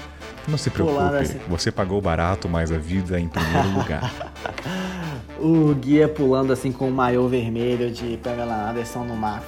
[0.48, 1.38] Não se Pulando preocupe, assim.
[1.48, 4.12] você pagou barato, mas a vida é em primeiro lugar.
[5.42, 9.42] O guia pulando assim com o maiô vermelho de Pamela Anderson no mar.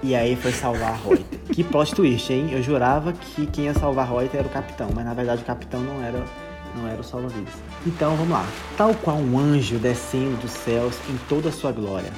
[0.00, 1.24] E aí foi salvar Reuter.
[1.52, 2.50] que plot twist, hein?
[2.52, 5.80] Eu jurava que quem ia salvar Reuter era o capitão, mas na verdade o capitão
[5.80, 6.24] não era,
[6.76, 7.52] não era o salva-vidas.
[7.84, 8.46] Então vamos lá.
[8.76, 12.12] Tal qual um anjo descendo dos céus em toda a sua glória.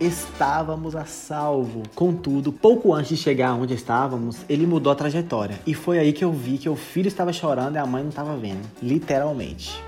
[0.00, 1.82] Estávamos a salvo.
[1.94, 5.60] Contudo, pouco antes de chegar onde estávamos, ele mudou a trajetória.
[5.66, 8.08] E foi aí que eu vi que o filho estava chorando e a mãe não
[8.08, 8.66] estava vendo.
[8.82, 9.78] Literalmente.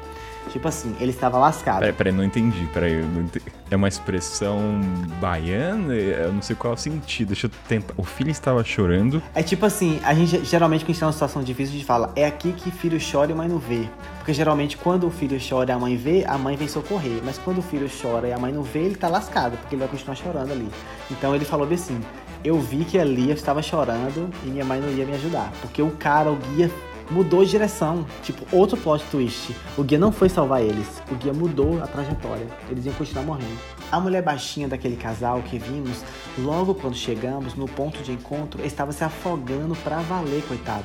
[0.50, 1.78] Tipo assim, ele estava lascado.
[1.78, 2.68] Peraí, peraí, não entendi.
[2.74, 3.61] Peraí, não entendi.
[3.73, 4.83] É uma expressão
[5.18, 5.95] baiana?
[5.95, 7.29] Eu não sei qual é o sentido.
[7.29, 7.95] Deixa eu tentar.
[7.97, 9.23] O filho estava chorando.
[9.35, 11.87] É tipo assim, a gente geralmente quando a gente tá numa situação difícil, a gente
[11.87, 13.89] fala, é aqui que filho chora e mãe não vê.
[14.18, 17.23] Porque geralmente quando o filho chora e a mãe vê, a mãe vem socorrer.
[17.25, 19.81] Mas quando o filho chora e a mãe não vê, ele tá lascado, porque ele
[19.81, 20.68] vai continuar chorando ali.
[21.11, 21.99] Então ele falou assim,
[22.45, 25.51] eu vi que a Lia estava chorando e minha mãe não ia me ajudar.
[25.62, 26.70] Porque o cara, o guia,
[27.11, 28.05] mudou de direção.
[28.22, 29.55] Tipo, outro plot twist.
[29.76, 31.03] O guia não foi salvar eles.
[31.11, 32.46] O guia mudou a trajetória.
[32.70, 33.59] Eles iam continuar morrendo.
[33.90, 36.03] A mulher baixinha daquele casal que vimos,
[36.38, 40.84] logo quando chegamos no ponto de encontro, estava se afogando pra valer, coitada.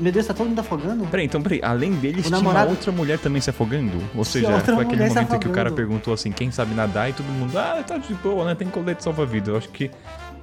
[0.00, 1.06] Meu Deus, tá todo mundo afogando?
[1.06, 3.96] Peraí, então peraí, além deles O tinha namorado- outra mulher também se afogando?
[4.14, 7.14] Ou seja, foi aquele se momento que o cara perguntou assim, quem sabe nadar e
[7.14, 8.54] todo mundo, ah, tá de boa, né?
[8.54, 9.50] Tem colete salva-vida.
[9.52, 9.90] Eu acho que.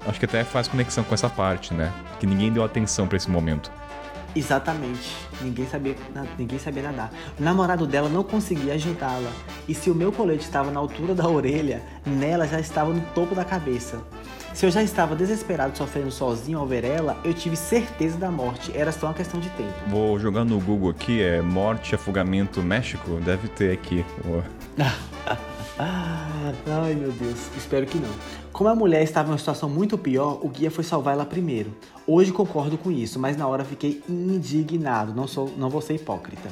[0.07, 1.91] Acho que até faz conexão com essa parte, né?
[2.20, 3.72] Que ninguém deu atenção pra esse momento.
[4.36, 5.16] Exatamente.
[5.42, 5.96] Ninguém sabia,
[6.38, 7.12] ninguém sabia nadar.
[7.40, 9.32] O namorado dela não conseguia ajudá-la.
[9.68, 13.34] E se o meu colete estava na altura da orelha, nela já estava no topo
[13.34, 14.02] da cabeça.
[14.54, 18.72] Se eu já estava desesperado sofrendo sozinho ao ver ela, eu tive certeza da morte.
[18.74, 19.74] Era só uma questão de tempo.
[19.88, 23.20] Vou jogar no Google aqui, é morte, afogamento, México.
[23.20, 24.06] Deve ter aqui.
[25.78, 28.45] Ai meu Deus, espero que não.
[28.56, 31.76] Como a mulher estava em uma situação muito pior, o guia foi salvar ela primeiro.
[32.08, 36.47] Hoje concordo com isso, mas na hora fiquei indignado, não, sou, não vou ser hipócrita.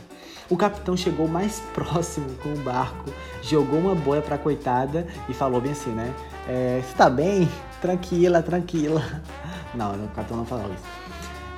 [0.49, 3.06] O capitão chegou mais próximo com o barco,
[3.41, 6.14] jogou uma boia pra coitada e falou bem assim, né?
[6.45, 7.47] É, Você tá bem?
[7.82, 9.01] Tranquila, tranquila.
[9.74, 10.84] Não, o capitão não falou isso.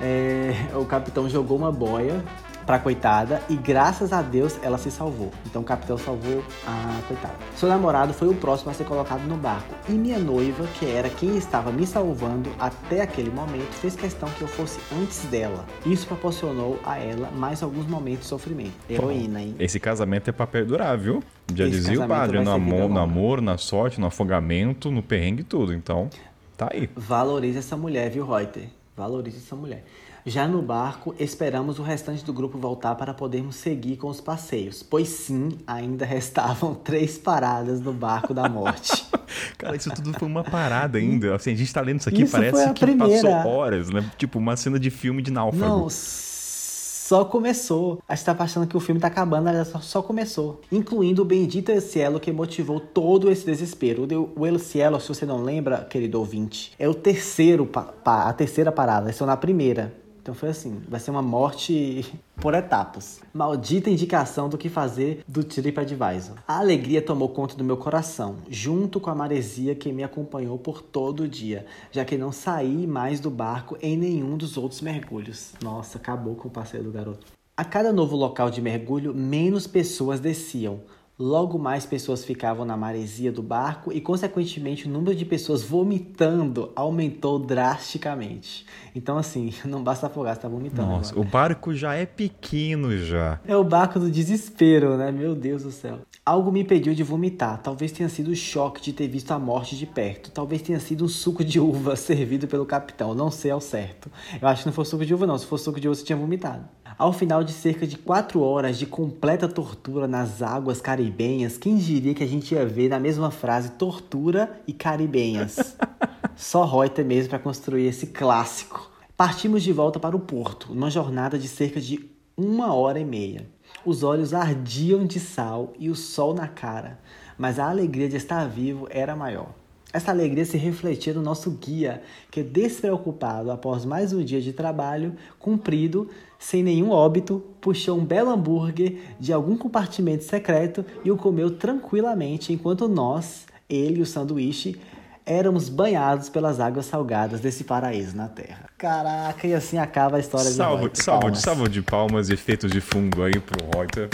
[0.00, 2.24] É, o capitão jogou uma boia
[2.66, 5.32] pra coitada e graças a Deus ela se salvou.
[5.46, 7.34] Então o capitão salvou a coitada.
[7.54, 11.08] Seu namorado foi o próximo a ser colocado no barco e minha noiva, que era
[11.08, 15.64] quem estava me salvando até aquele momento, fez questão que eu fosse antes dela.
[15.84, 18.72] Isso proporcionou a ela mais alguns momentos de sofrimento.
[18.90, 19.54] Heroína, hein?
[19.58, 21.22] Esse casamento é pra perdurar, viu?
[21.54, 25.42] Já Esse dizia o padre, no amor, no amor, na sorte, no afogamento, no perrengue
[25.42, 25.72] e tudo.
[25.72, 26.10] Então,
[26.56, 26.90] tá aí.
[26.96, 28.68] Valorize essa mulher, viu, Reuter?
[28.96, 29.84] Valorize essa mulher.
[30.28, 34.82] Já no barco, esperamos o restante do grupo voltar para podermos seguir com os passeios,
[34.82, 39.06] pois sim, ainda restavam três paradas no barco da morte.
[39.56, 41.36] Cara, isso tudo foi uma parada ainda.
[41.36, 43.22] Assim, a gente tá lendo isso aqui, Isso parece que primeira.
[43.22, 44.04] passou horas, né?
[44.18, 45.64] Tipo, uma cena de filme de náufrago.
[45.64, 48.02] Não, só começou.
[48.08, 50.60] A gente tá achando que o filme tá acabando, mas só, só começou.
[50.72, 54.08] Incluindo o bendito El Cielo que motivou todo esse desespero.
[54.36, 57.70] O O El Cielo, se você não lembra, querido ouvinte, é o terceiro,
[58.04, 59.08] a terceira parada.
[59.08, 60.04] Estou na primeira.
[60.26, 62.04] Então foi assim, vai ser uma morte
[62.40, 63.20] por etapas.
[63.32, 66.34] Maldita indicação do que fazer do TripAdvisor.
[66.48, 70.82] A alegria tomou conta do meu coração, junto com a maresia que me acompanhou por
[70.82, 75.52] todo o dia, já que não saí mais do barco em nenhum dos outros mergulhos.
[75.62, 77.24] Nossa, acabou com o passeio do garoto.
[77.56, 80.80] A cada novo local de mergulho, menos pessoas desciam.
[81.18, 86.70] Logo mais pessoas ficavam na maresia do barco e, consequentemente, o número de pessoas vomitando
[86.76, 88.66] aumentou drasticamente.
[88.94, 90.88] Então, assim, não basta afogar, você tá vomitando.
[90.88, 91.26] Nossa, agora.
[91.26, 93.40] o barco já é pequeno já.
[93.46, 95.10] É o barco do desespero, né?
[95.10, 96.00] Meu Deus do céu.
[96.28, 97.62] Algo me impediu de vomitar.
[97.62, 100.32] Talvez tenha sido o choque de ter visto a morte de perto.
[100.32, 103.14] Talvez tenha sido um suco de uva servido pelo capitão.
[103.14, 104.10] Não sei ao certo.
[104.42, 105.38] Eu acho que não foi suco de uva, não.
[105.38, 106.64] Se fosse suco de uva, você tinha vomitado.
[106.98, 112.12] Ao final de cerca de quatro horas de completa tortura nas águas caribenhas, quem diria
[112.12, 115.76] que a gente ia ver na mesma frase tortura e caribenhas?
[116.34, 118.90] Só Reuter mesmo para construir esse clássico.
[119.16, 123.46] Partimos de volta para o porto, numa jornada de cerca de uma hora e meia.
[123.84, 126.98] Os olhos ardiam de sal e o sol na cara,
[127.38, 129.48] mas a alegria de estar vivo era maior.
[129.92, 135.14] Essa alegria se refletia no nosso guia, que despreocupado após mais um dia de trabalho
[135.38, 141.52] cumprido, sem nenhum óbito, puxou um belo hambúrguer de algum compartimento secreto e o comeu
[141.52, 144.78] tranquilamente, enquanto nós, ele e o sanduíche,
[145.26, 148.66] éramos banhados pelas águas salgadas desse paraíso na Terra.
[148.78, 151.02] Caraca, e assim acaba a história de Salvo, Reuter.
[151.02, 151.42] salvo, de, Palmas.
[151.42, 154.08] salvo de palmas e efeitos de fundo aí pro Reuter.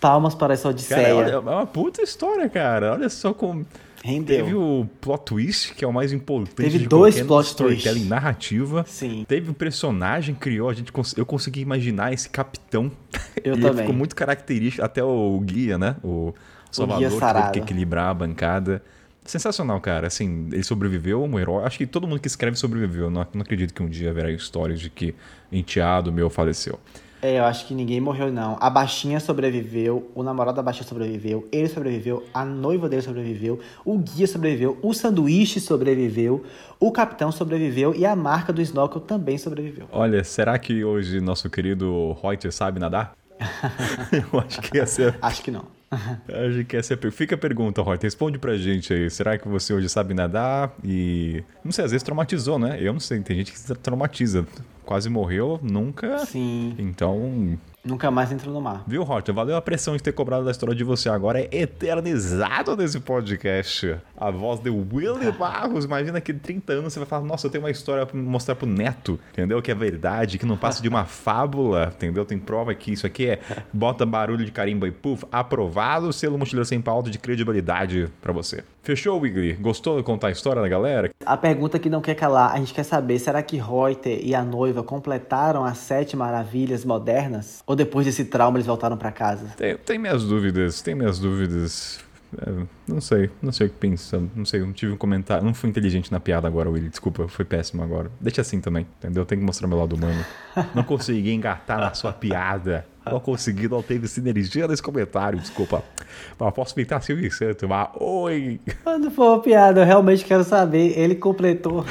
[0.00, 1.16] Palmas para essa Cara, odisseia.
[1.16, 2.92] olha, é uma puta história, cara.
[2.92, 3.66] Olha só como.
[4.04, 4.44] Rendeu.
[4.44, 8.08] Teve o plot twist, que é o mais importante Teve de dois plot storytelling twists.
[8.08, 8.84] narrativa.
[8.86, 9.24] Sim.
[9.26, 12.92] Teve o personagem, criou, a gente cons- eu consegui imaginar esse capitão.
[13.42, 13.82] Eu e ele também.
[13.82, 15.96] ficou muito característico, até o guia, né?
[16.04, 16.32] O
[16.70, 17.52] Salvador, que teve sarado.
[17.52, 18.82] que equilibrar a bancada.
[19.28, 20.06] Sensacional, cara.
[20.06, 21.62] Assim, ele sobreviveu, um herói.
[21.64, 23.10] Acho que todo mundo que escreve sobreviveu.
[23.10, 25.14] Não, não acredito que um dia haverá histórias de que
[25.52, 26.80] enteado meu faleceu.
[27.20, 28.56] É, eu acho que ninguém morreu, não.
[28.58, 33.98] A baixinha sobreviveu, o namorado da baixinha sobreviveu, ele sobreviveu, a noiva dele sobreviveu, o
[33.98, 36.44] guia sobreviveu, o sanduíche sobreviveu,
[36.78, 39.88] o capitão sobreviveu e a marca do snorkel também sobreviveu.
[39.90, 43.14] Olha, será que hoje nosso querido Reuter sabe nadar?
[44.32, 45.18] Eu acho que ia ser.
[45.20, 45.77] Acho que não.
[45.90, 47.10] Acho que essa é...
[47.10, 48.06] Fica a pergunta, Rota.
[48.06, 49.10] Responde pra gente aí.
[49.10, 50.74] Será que você hoje sabe nadar?
[50.84, 51.42] E.
[51.64, 52.78] Não sei, às vezes traumatizou, né?
[52.80, 54.46] Eu não sei, tem gente que se traumatiza.
[54.84, 56.18] Quase morreu, nunca.
[56.26, 56.74] Sim.
[56.78, 58.82] Então, Nunca mais entrou no mar.
[58.86, 59.34] Viu, Roger?
[59.34, 61.08] Valeu a pressão de ter cobrado da história de você.
[61.08, 63.96] Agora é eternizado nesse podcast.
[64.16, 65.84] A voz de Willy Barros.
[65.84, 68.66] Imagina que 30 anos você vai falar: Nossa, eu tenho uma história pra mostrar pro
[68.66, 69.62] neto, entendeu?
[69.62, 72.24] Que é verdade, que não passa de uma fábula, entendeu?
[72.24, 73.40] Tem prova que isso aqui é
[73.72, 78.64] bota barulho de carimbo e puf, aprovado, selo mochileiro sem pauta de credibilidade pra você.
[78.88, 79.52] Fechou, Wiggly?
[79.52, 81.10] Gostou de contar a história da galera?
[81.26, 84.42] A pergunta que não quer calar, a gente quer saber: será que Reuter e a
[84.42, 87.62] noiva completaram as sete maravilhas modernas?
[87.66, 89.44] Ou depois desse trauma eles voltaram para casa?
[89.58, 92.00] Tem, tem minhas dúvidas, tem minhas dúvidas.
[92.36, 94.22] É, não sei, não sei o que pensa.
[94.34, 95.44] Não sei, não tive um comentário.
[95.44, 96.88] Não fui inteligente na piada agora, Willy.
[96.88, 98.10] Desculpa, foi péssimo agora.
[98.20, 99.24] Deixa assim também, entendeu?
[99.24, 100.24] Tem que mostrar meu lado humano.
[100.74, 102.86] Não consegui engatar na sua piada.
[103.10, 105.82] Não consegui, não teve sinergia nesse comentário, desculpa.
[106.38, 108.60] Mas posso pintar Silvio Santo, mas oi!
[108.84, 110.98] Quando for piada, eu realmente quero saber.
[110.98, 111.86] Ele completou.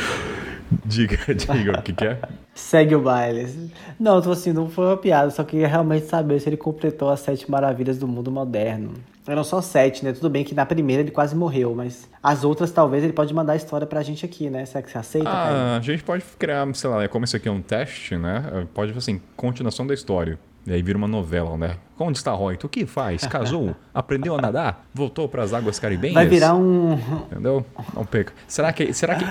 [0.85, 2.19] Diga, diga o que, que é.
[2.53, 3.71] Segue o baile.
[3.99, 7.19] Não, tô assim, não foi uma piada, só queria realmente saber se ele completou as
[7.21, 8.93] sete maravilhas do mundo moderno.
[9.25, 10.13] Eram só sete, né?
[10.13, 13.53] Tudo bem que na primeira ele quase morreu, mas as outras talvez ele pode mandar
[13.53, 14.65] a história pra gente aqui, né?
[14.65, 17.51] Será que você aceita, Ah, a gente pode criar, sei lá, como isso aqui é
[17.51, 18.65] um teste, né?
[18.73, 20.39] Pode, assim, continuação da história.
[20.67, 21.77] E aí vira uma novela, né?
[21.97, 22.55] Onde está Roy?
[22.61, 23.25] O que faz?
[23.25, 23.73] Casou?
[23.95, 24.85] Aprendeu a nadar?
[24.93, 26.13] Voltou para as águas caribenhas?
[26.15, 26.93] Vai virar um.
[27.31, 27.65] Entendeu?
[27.95, 28.33] Não perca.
[28.45, 29.23] Será que, será que,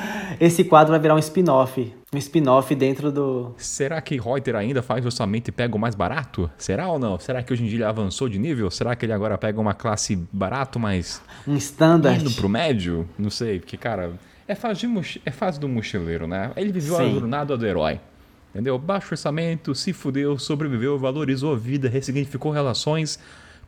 [0.43, 1.95] Esse quadro vai virar um spin-off.
[2.11, 3.55] Um spin-off dentro do.
[3.59, 6.51] será que Reuter ainda faz orçamento e pega o mais barato?
[6.57, 7.19] Será ou não?
[7.21, 8.71] Será que hoje em dia ele avançou de nível?
[8.71, 12.19] Será que ele agora pega uma classe barato, mas Um standard.
[12.19, 13.07] indo pro médio?
[13.19, 14.13] Não sei, porque, cara,
[14.49, 16.51] é fase, de mochi- é fase do mochileiro, né?
[16.57, 18.01] Ele viveu a jornada do herói.
[18.57, 18.79] Entendeu?
[18.79, 23.19] Baixo orçamento, se fudeu, sobreviveu, valorizou a vida, ressignificou relações,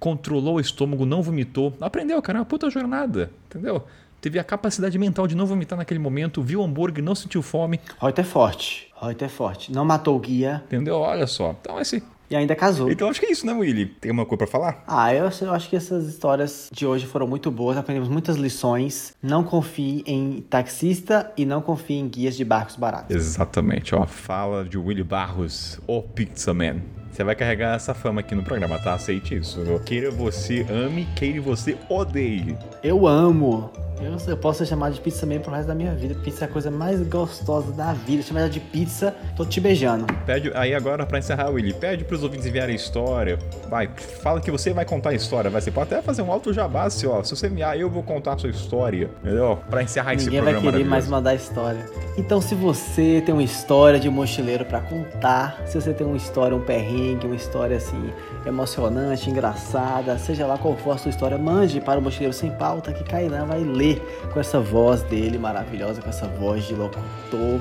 [0.00, 1.76] controlou o estômago, não vomitou.
[1.78, 3.84] Aprendeu, cara, é uma puta jornada, entendeu?
[4.18, 7.78] Teve a capacidade mental de não vomitar naquele momento, viu o hambúrguer, não sentiu fome,
[8.00, 8.90] Reuter é forte.
[8.98, 9.70] Reuter é forte.
[9.70, 10.96] Não matou o guia entendeu?
[10.96, 11.54] Olha só.
[11.60, 12.02] Então, esse...
[12.30, 12.90] e ainda casou.
[12.90, 13.86] então acho que é isso, né, Willy?
[13.86, 14.84] Tem uma coisa pra falar?
[14.86, 19.14] Ah, eu, eu acho que essas histórias de hoje foram muito boas, aprendemos muitas lições.
[19.22, 23.14] Não confie em taxista e não confie em guias de barcos baratos.
[23.14, 24.06] Exatamente, ó.
[24.06, 26.76] Fala de Willy Barros, o Pizza Man.
[27.18, 28.94] Você vai carregar essa fama aqui no programa, tá?
[28.94, 29.60] Aceite isso.
[29.84, 32.56] Queira você ame, queira você odeie.
[32.80, 33.72] Eu amo.
[34.00, 36.14] Eu, eu posso ser chamado de pizza mesmo pro resto da minha vida.
[36.14, 38.22] Pizza é a coisa mais gostosa da vida.
[38.22, 40.06] Chama ela de pizza, tô te beijando.
[40.24, 41.72] Pede aí agora pra encerrar, Willy.
[41.72, 43.38] Pede pros ouvintes enviarem história.
[43.68, 43.88] Vai,
[44.22, 45.50] fala que você vai contar a história.
[45.50, 47.22] Vai, você pode até fazer um alto jabá, assim, ó.
[47.24, 49.10] Se você me eu vou contar a sua história.
[49.22, 49.58] Entendeu?
[49.68, 51.84] Pra encerrar esse Ninguém vai programa querer mais mandar história.
[52.16, 56.56] Então, se você tem uma história de mochileiro pra contar, se você tem uma história,
[56.56, 56.60] um
[57.08, 58.10] perrengue, uma história assim
[58.46, 62.92] emocionante, engraçada, seja lá qual for a sua história, mande para o Mochileiro Sem Pauta
[62.92, 64.00] que Kainan vai ler
[64.32, 67.60] com essa voz dele maravilhosa, com essa voz de locutor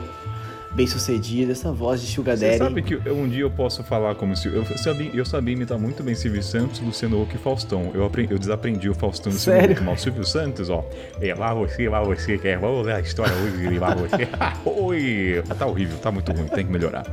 [0.71, 2.57] bem sucedido, essa voz de Sugar Você Daddy.
[2.59, 4.47] sabe que eu- um dia eu posso falar como se.
[4.47, 7.89] Eu sabia, eu sabia imitar muito bem Silvio Santos, Luciano Huck e Faustão.
[7.95, 9.89] Eu, aprendi, eu desaprendi o Faustão e o Luciano Sério?
[9.91, 10.85] Huck, Silvio Santos, ó.
[11.19, 12.59] É lá você, lá você, quer.
[12.59, 14.27] Vamos ver a história hoje, lá você.
[14.69, 15.43] Oi!
[15.57, 17.07] Tá horrível, tá muito ruim, tem que melhorar.